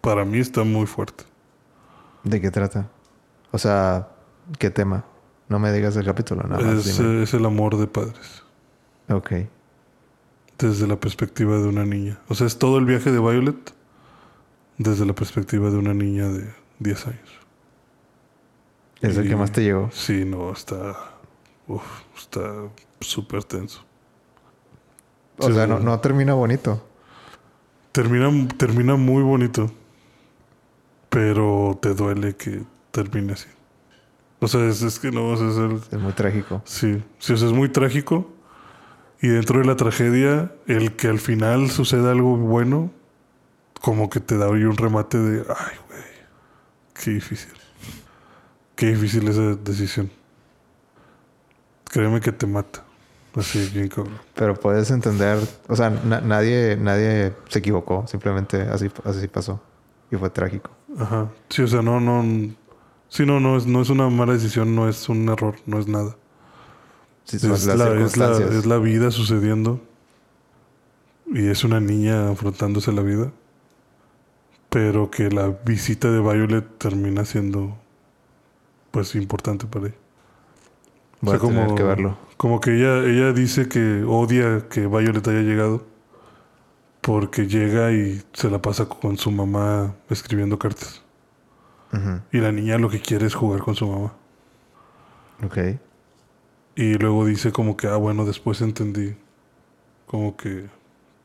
[0.00, 1.24] Para mí está muy fuerte.
[2.24, 2.88] ¿De qué trata?
[3.52, 4.08] O sea,
[4.58, 5.04] ¿qué tema?
[5.48, 6.86] No me digas el capítulo, nada más.
[6.86, 8.42] es, es el amor de padres.
[9.08, 9.32] Ok.
[10.60, 12.18] Desde la perspectiva de una niña.
[12.28, 13.72] O sea, es todo el viaje de Violet
[14.78, 17.30] desde la perspectiva de una niña de 10 años.
[19.00, 19.88] ¿Es el que más te llegó?
[19.92, 20.96] Sí, no, está.
[21.66, 21.82] Uf,
[22.18, 22.40] está
[23.00, 23.82] súper tenso.
[25.38, 26.86] O Sí, sea, no, no termina bonito.
[27.92, 29.70] Termina, termina muy bonito.
[31.08, 33.48] Pero te duele que termine así.
[34.40, 36.62] O sea, es, es que no, o sea, es el- Es muy trágico.
[36.64, 38.30] Sí, sí, o sea, es muy trágico.
[39.22, 42.90] Y dentro de la tragedia, el que al final suceda algo bueno,
[43.80, 46.02] como que te da ahí un remate de, ay, güey,
[46.94, 47.50] qué difícil.
[48.76, 50.10] Qué difícil esa decisión.
[51.84, 52.82] Créeme que te mata.
[53.34, 54.18] Así, bien cabrón.
[54.34, 55.38] Pero puedes entender,
[55.68, 59.60] o sea, na- nadie, nadie se equivocó, simplemente así, así pasó.
[60.10, 60.70] Y fue trágico.
[60.98, 61.30] Ajá.
[61.48, 62.24] Sí, o sea, no, no.
[63.08, 65.86] Sí, no, no es, no es una mala decisión, no es un error, no es
[65.86, 66.16] nada.
[67.24, 68.50] Sí, Es las la, es, la, circunstancias.
[68.50, 69.80] es la vida sucediendo.
[71.26, 73.32] Y es una niña afrontándose la vida.
[74.70, 77.76] Pero que la visita de Violet termina siendo
[78.90, 79.96] pues importante para ella.
[81.20, 82.18] Voy O sea, a tener que verlo.
[82.36, 85.86] Como que ella, ella dice que odia que Violet haya llegado.
[87.02, 91.02] Porque llega y se la pasa con su mamá escribiendo cartas.
[92.32, 94.12] Y la niña lo que quiere es jugar con su mamá.
[95.42, 95.80] Ok.
[96.76, 99.16] Y luego dice como que, ah, bueno, después entendí
[100.06, 100.68] como que,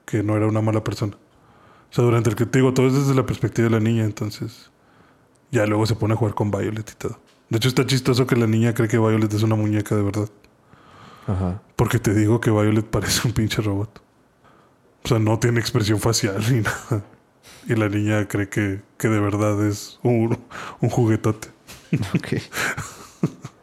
[0.05, 1.15] que no era una mala persona.
[1.15, 4.03] O sea, durante el que te digo, todo es desde la perspectiva de la niña,
[4.03, 4.71] entonces
[5.51, 7.19] ya luego se pone a jugar con Violet y todo.
[7.49, 10.29] De hecho, está chistoso que la niña cree que Violet es una muñeca de verdad.
[11.27, 11.61] Ajá.
[11.75, 14.01] Porque te digo que Violet parece un pinche robot.
[15.03, 17.05] O sea, no tiene expresión facial ni nada.
[17.67, 20.37] Y la niña cree que, que de verdad es un,
[20.81, 21.49] un juguetote.
[22.13, 22.41] Ok.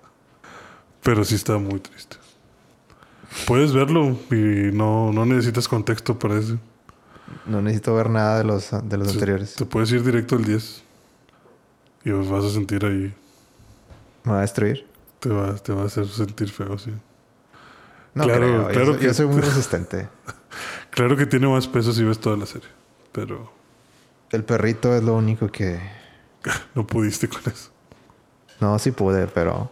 [1.02, 2.16] Pero sí está muy triste.
[3.46, 6.58] Puedes verlo y no, no necesitas contexto para eso.
[7.46, 9.54] No necesito ver nada de los, de los Sí, anteriores.
[9.54, 10.82] Te puedes ir directo al 10.
[12.04, 13.14] Y os vas a sentir ahí.
[14.24, 14.86] ¿Me va a destruir?
[15.18, 16.92] Te va, te va a hacer sentir feo, sí.
[18.14, 18.62] No Claro, creo.
[18.62, 20.08] Yo claro yo, que- soy muy resistente.
[20.90, 22.68] Claro que tiene más peso si ves toda la serie.
[23.12, 23.50] Pero
[24.30, 25.80] El perrito es lo único que...
[26.74, 27.70] no pudiste con eso.
[28.60, 29.70] No, sí pude, pero...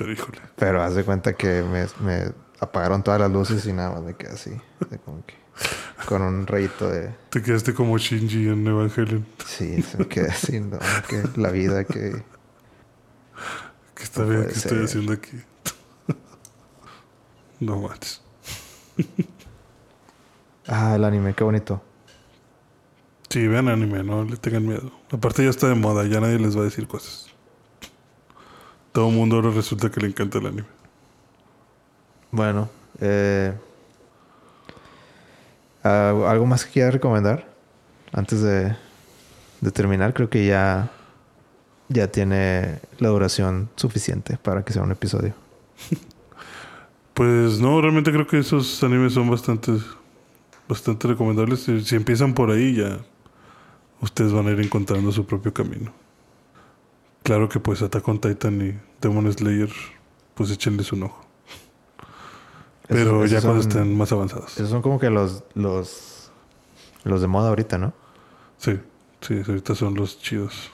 [0.00, 0.38] Pero híjole.
[0.56, 4.14] Pero haz de cuenta que me, me apagaron todas las luces y nada más me
[4.14, 4.50] quedé así.
[4.88, 5.34] de como que
[6.06, 7.14] con un rayito de...
[7.28, 9.26] Te quedaste como Shinji en Evangelion.
[9.44, 10.78] Sí, se me quedé así, ¿no?
[11.06, 12.22] Que la vida que...
[13.94, 15.38] ¿Qué, está No bien, puede ¿qué estoy haciendo aquí?
[17.60, 18.22] no manches.
[20.66, 21.82] Ah, el anime, qué bonito.
[23.28, 24.90] Sí, vean anime, no le tengan miedo.
[25.10, 27.29] Aparte ya está de moda, ya nadie les va a decir cosas.
[28.92, 30.66] Todo el mundo ahora resulta que le encanta el anime.
[32.32, 32.68] Bueno,
[33.00, 33.52] eh,
[35.82, 37.48] ¿algo más que quieras recomendar?
[38.12, 38.74] Antes de,
[39.60, 40.90] de terminar, creo que ya,
[41.88, 45.34] ya tiene la duración suficiente para que sea un episodio.
[47.12, 49.72] Pues no, realmente creo que esos animes son bastante,
[50.66, 51.60] bastante recomendables.
[51.60, 52.98] Si, si empiezan por ahí ya
[54.00, 55.92] ustedes van a ir encontrando su propio camino.
[57.22, 59.70] Claro que pues Attack on Titan y Demon Slayer
[60.34, 61.24] pues échenles un ojo.
[62.88, 64.52] Pero Esos- ya esos cuando son- estén más avanzados.
[64.56, 66.30] Esos son como que los, los,
[67.04, 67.92] los de moda ahorita, ¿no?
[68.58, 68.78] Sí,
[69.20, 70.70] sí, ahorita son los chidos.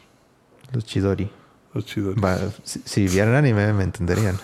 [0.73, 1.31] Los Chidori.
[1.75, 2.17] Los chidos.
[2.17, 4.39] Va, si, si vieran anime me entenderían.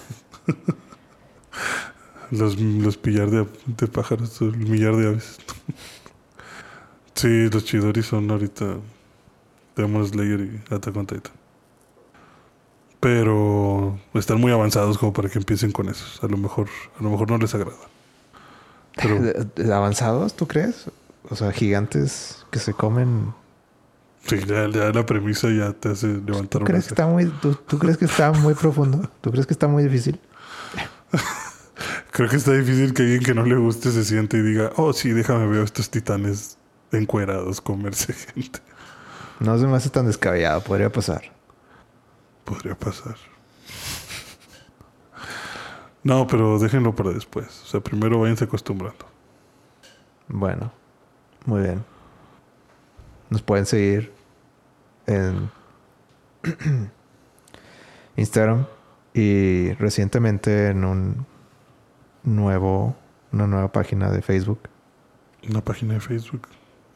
[2.30, 5.36] Los, los pillar de, de pájaros, el millar de aves.
[7.14, 8.76] sí, los Chidori son ahorita
[9.76, 11.32] Demon Slayer y Attack on Titan.
[13.02, 16.22] Pero están muy avanzados como para que empiecen con esos.
[16.22, 16.68] A lo mejor,
[17.00, 17.74] a lo mejor no les agrada.
[18.94, 20.86] Pero ¿De- de ¿Avanzados, tú crees?
[21.28, 23.34] O sea, gigantes que se comen.
[24.24, 27.54] sí, ya, ya la premisa ya te hace levantar ¿Tú crees, que está muy, tú,
[27.66, 29.10] tú crees que está muy profundo?
[29.20, 30.20] ¿Tú crees que está muy difícil?
[32.12, 34.92] Creo que está difícil que alguien que no le guste se siente y diga, oh
[34.92, 36.56] sí, déjame ver a estos titanes
[36.92, 38.60] encuerados comerse gente.
[39.40, 41.32] No se me hace tan descabellado, podría pasar.
[42.44, 43.16] Podría pasar.
[46.05, 47.62] No, pero déjenlo para después.
[47.62, 49.06] O sea, primero váyanse acostumbrando.
[50.28, 50.73] Bueno,
[51.47, 51.85] muy bien.
[53.31, 54.12] Nos pueden seguir
[55.06, 55.51] en
[58.16, 58.66] Instagram
[59.14, 61.27] y recientemente en un
[62.24, 62.97] nuevo,
[63.32, 64.60] una nueva página de Facebook.
[65.48, 66.48] Una página de Facebook.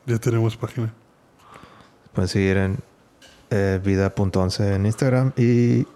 [0.07, 0.93] Ya tenemos página.
[2.13, 2.79] Pueden seguir en
[3.51, 5.87] eh, vida.11 en Instagram y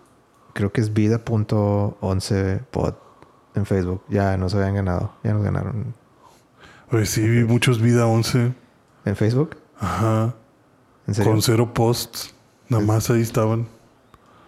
[0.52, 2.94] creo que es vida.11pod
[3.54, 4.02] en Facebook.
[4.08, 5.12] Ya nos habían ganado.
[5.24, 5.94] Ya nos ganaron.
[6.92, 8.52] Oye, sí, vi muchos Vida 11.
[9.04, 9.56] ¿En Facebook?
[9.78, 10.34] Ajá.
[11.06, 11.32] ¿En serio?
[11.32, 12.34] Con cero posts.
[12.68, 13.66] Nada más ahí estaban.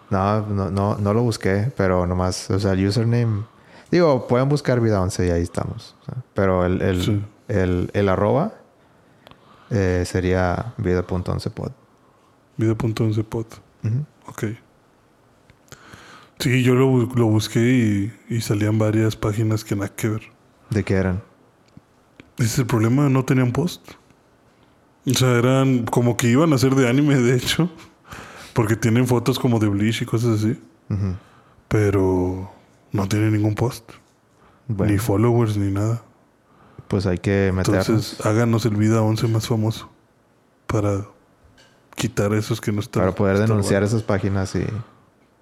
[0.09, 3.45] No, no, no, no lo busqué, pero nomás, o sea, el username.
[3.89, 5.95] Digo, pueden buscar vida 11 y ahí estamos.
[6.33, 7.25] pero el, el, Sí.
[7.47, 8.53] el, el arroba
[9.71, 11.71] eh, sería vida.11pod.
[12.57, 13.45] Vida.11 pod.
[13.83, 14.05] Ujú.
[14.27, 14.43] Ok.
[16.39, 17.59] Sí, yo lo, lo busqué
[18.29, 20.21] y, y salían varias páginas que nada que ver.
[20.69, 21.21] ¿De qué eran?
[22.37, 23.91] Ese es el problema, no tenían post.
[25.05, 27.69] O sea, eran como que iban a ser de anime, de hecho.
[28.53, 30.59] Porque tienen fotos como de Bleach y cosas así.
[31.67, 32.51] Pero
[32.91, 33.89] no tienen ningún post.
[34.67, 36.03] Bueno, Ni followers, ni nada.
[36.87, 37.89] pues hay que meternos.
[37.89, 39.89] Entonces, háganos el Vida 11 más famoso.
[40.67, 41.05] Para
[42.03, 43.01] quitar esos que no están.
[43.03, 44.65] para poder están denunciar esas páginas y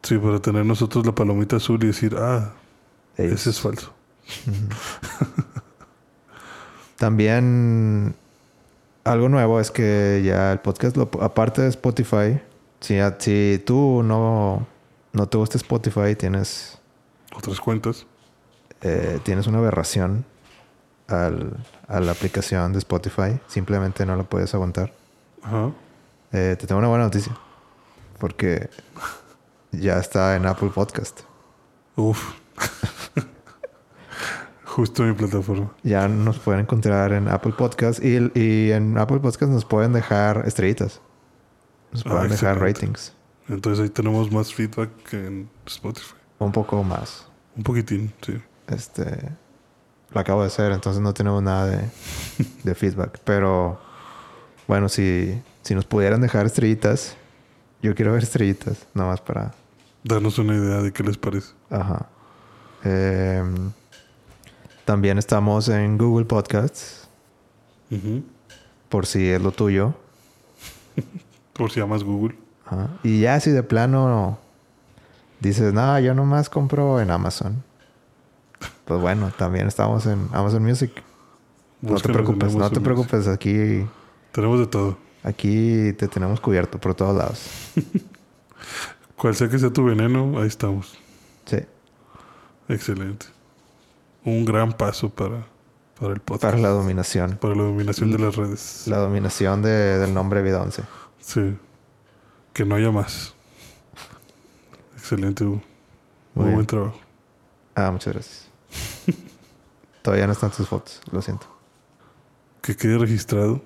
[0.03, 2.53] Sí, para tener nosotros la palomita azul y decir, ah,
[3.17, 3.33] ellos.
[3.41, 3.91] ese es falso.
[6.97, 8.13] También
[9.03, 12.39] algo nuevo es que ya el podcast, lo- aparte de Spotify,
[12.79, 14.67] si, si tú no,
[15.13, 16.77] no te gusta Spotify, tienes,
[17.35, 18.05] Otras cuentas.
[18.81, 20.25] eh, tienes una aberración
[21.07, 21.57] al-
[21.87, 24.93] a la aplicación de Spotify, simplemente no la puedes aguantar.
[25.43, 25.71] Ajá.
[26.33, 27.35] Eh, te tengo una buena noticia,
[28.19, 28.69] porque
[29.71, 31.21] ya está en Apple Podcast.
[31.95, 32.33] Uf.
[34.65, 35.71] Justo mi plataforma.
[35.83, 40.43] Ya nos pueden encontrar en Apple Podcast y, y en Apple Podcast nos pueden dejar
[40.47, 41.01] estrellitas.
[41.91, 42.79] Nos Ah, pueden dejar excelente.
[42.79, 43.13] ratings.
[43.49, 46.13] Entonces ahí tenemos más feedback que en Spotify.
[46.39, 47.27] Un poco más.
[47.57, 48.41] Un poquitín, sí.
[48.67, 49.29] Este.
[50.11, 51.89] Lo acabo de hacer, entonces no tenemos nada de,
[52.63, 53.19] de feedback.
[53.25, 53.77] Pero
[54.67, 57.15] bueno, si, si nos pudieran dejar estrellitas,
[57.81, 59.53] yo quiero ver estrellitas, nada más para.
[60.03, 61.53] Darnos una idea de qué les parece.
[61.69, 62.07] Ajá.
[62.83, 63.71] Em,
[64.85, 67.07] también estamos en Google Podcasts,
[67.91, 68.23] Ujú.
[68.89, 69.93] por si es lo tuyo.
[71.53, 72.35] Por si llamas Google.
[72.65, 72.89] Ajá.
[73.03, 74.39] Y ya si de plano
[75.41, 77.63] dices, no, yo nomás compro en Amazon.
[78.85, 80.91] Pues bueno, también estamos en Amazon Music.
[81.81, 83.27] No te preocupes, no te preocupes.
[83.27, 83.85] Aquí,
[84.31, 84.97] Tenemos de todo.
[85.23, 87.49] Aquí te tenemos cubierto por todos lados.
[89.17, 90.97] Cual sea que sea tu veneno, ahí estamos.
[91.45, 91.57] Sí.
[92.67, 93.27] Excelente.
[94.23, 95.45] Un gran paso para,
[95.99, 96.43] para el podcast.
[96.43, 97.37] Para la dominación.
[97.39, 98.83] Para la dominación de las redes.
[98.87, 100.83] La dominación de- del nombre Vida 11.
[101.19, 101.55] Sí.
[102.53, 103.33] Que no haya más.
[104.95, 105.61] Excelente, Hugo.
[106.35, 106.99] Muy Muy buen trabajo.
[107.75, 108.47] Ah, muchas gracias.
[110.01, 111.45] Todavía no están tus fotos, lo siento.
[112.61, 113.61] Que quede registrado.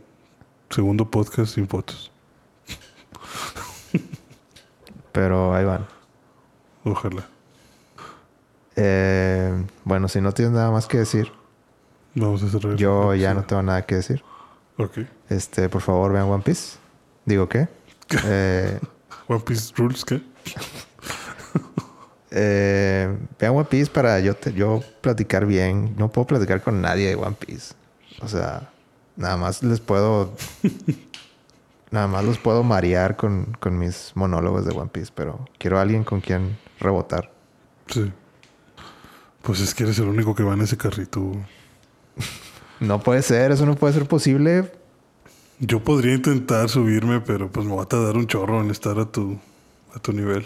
[0.76, 2.12] Segundo podcast sin fotos.
[5.14, 5.88] Pero ahí van.
[6.84, 7.26] Ojalá.
[8.76, 11.32] Eh, bueno, si no tienes nada más que decir,
[12.14, 12.76] Vamos a cerrar.
[12.76, 14.22] yo ya no tengo nada que decir.
[14.78, 15.00] Ok.
[15.30, 16.78] Este, por favor, vean One Piece.
[17.24, 17.70] Digo, ¿qué?
[18.26, 18.78] Eh,
[19.30, 20.22] One Piece Rules, ¿qué?
[22.32, 25.96] eh, vean One Piece para yo, te- yo platicar bien.
[25.98, 27.74] No puedo platicar con nadie de One Piece.
[28.22, 28.70] O sea,
[29.16, 30.34] nada más les puedo...
[31.92, 35.12] nada más los puedo marear con, con mis monólogos de One Piece.
[35.16, 37.32] Pero quiero a alguien con quien rebotar.
[37.88, 38.12] Sí.
[39.42, 41.32] Pues es que eres el único que va en ese carrito.
[42.82, 44.70] No puede ser, eso no puede ser posible.
[45.60, 49.06] Yo podría intentar subirme, pero pues me va a tardar un chorro en estar a
[49.06, 49.40] tu,
[49.94, 50.44] a tu nivel.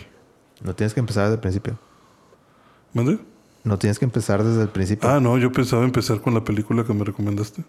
[0.61, 1.79] No tienes que empezar desde el principio.
[2.93, 3.17] ¿Mande?
[3.63, 5.09] No tienes que empezar desde el principio.
[5.09, 7.63] Ah, no, yo pensaba empezar con la película que me recomendaste.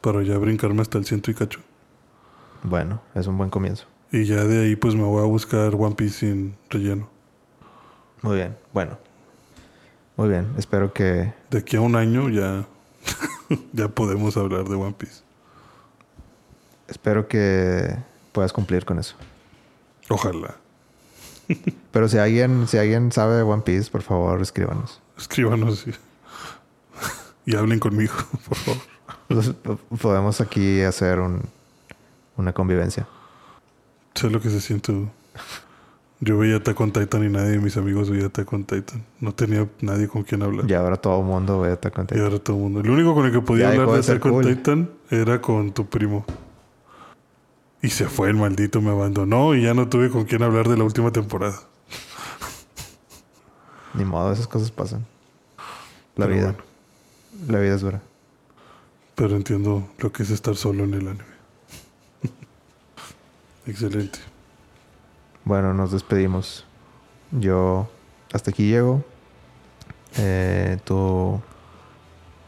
[0.00, 1.60] Para ya brincarme hasta el ciento y cacho.
[2.62, 3.86] Bueno, es un buen comienzo.
[4.12, 7.08] Y ya de ahí pues me voy a buscar One Piece sin relleno.
[8.22, 8.98] Muy bien, bueno.
[10.16, 11.32] Muy bien, espero que...
[11.50, 12.66] De aquí a un año ya,
[13.72, 15.22] ya podemos hablar de One Piece.
[16.88, 17.96] Espero que
[18.32, 19.16] puedas cumplir con eso.
[20.08, 20.56] Ojalá.
[21.92, 25.00] Pero si alguien, si alguien sabe de One Piece, por favor, escríbanos.
[25.18, 25.94] Escríbanos y,
[27.50, 28.14] y hablen conmigo,
[28.48, 28.95] por favor.
[29.28, 31.42] Entonces, po- podemos aquí hacer un,
[32.36, 33.06] una convivencia.
[34.14, 34.92] Sé lo que se siente.
[36.20, 39.04] Yo veía Attack on Titan y nadie de mis amigos veía Attack on Titan.
[39.20, 40.70] No tenía nadie con quien hablar.
[40.70, 42.24] Y ahora todo el mundo ve Attack on Y Titan.
[42.24, 42.80] ahora todo el mundo.
[42.80, 44.46] El único con el que podía Ya hablar de Attack on cool.
[44.46, 46.24] Titan era con tu primo.
[47.82, 50.76] Y se fue el maldito, me abandonó y ya no tuve con quién hablar de
[50.78, 51.56] la última temporada.
[53.94, 55.04] Ni modo, esas cosas pasan.
[56.16, 56.44] La Pero vida.
[56.52, 58.00] bueno, La vida es dura.
[59.16, 61.24] Pero entiendo lo que es estar solo en el anime.
[63.66, 64.18] Excelente.
[65.44, 66.64] Bueno, nos despedimos.
[67.32, 67.88] Yo
[68.32, 69.04] hasta aquí llego.
[70.18, 71.40] Eh, tú,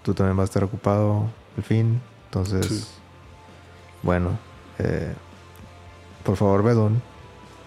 [0.03, 2.01] tú también vas a estar ocupado al fin.
[2.27, 2.87] Entonces, Sí.
[4.03, 4.39] bueno,
[4.79, 5.15] eh,
[6.25, 7.01] por favor, ve Dune.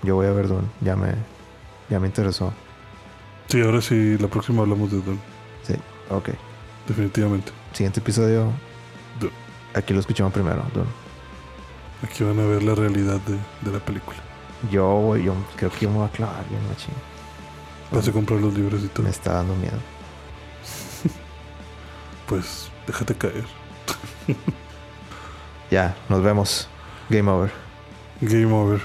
[0.03, 0.68] Yo voy a ver Dune.
[0.82, 1.14] Ya me,
[1.90, 2.53] ya me interesó.
[3.48, 5.19] Sí, ahora sí, la próxima hablamos de Don.
[5.64, 5.73] Sí,
[6.10, 6.30] ok.
[6.88, 7.52] Definitivamente.
[7.73, 8.52] Siguiente episodio.
[9.73, 10.89] Aquí lo escuchamos primero, Dune.
[12.03, 14.18] Aquí van a ver la realidad de, de la película.
[14.72, 16.93] Yo, yo creo que yo me voy a clavar bien, machín.
[17.91, 19.03] Vas a comprar los libros y todo.
[19.03, 19.77] Me está dando miedo.
[22.27, 23.45] Pues déjate caer.
[25.72, 26.68] Ya, nos vemos.
[27.10, 27.49] Game over.
[28.19, 28.81] Game over.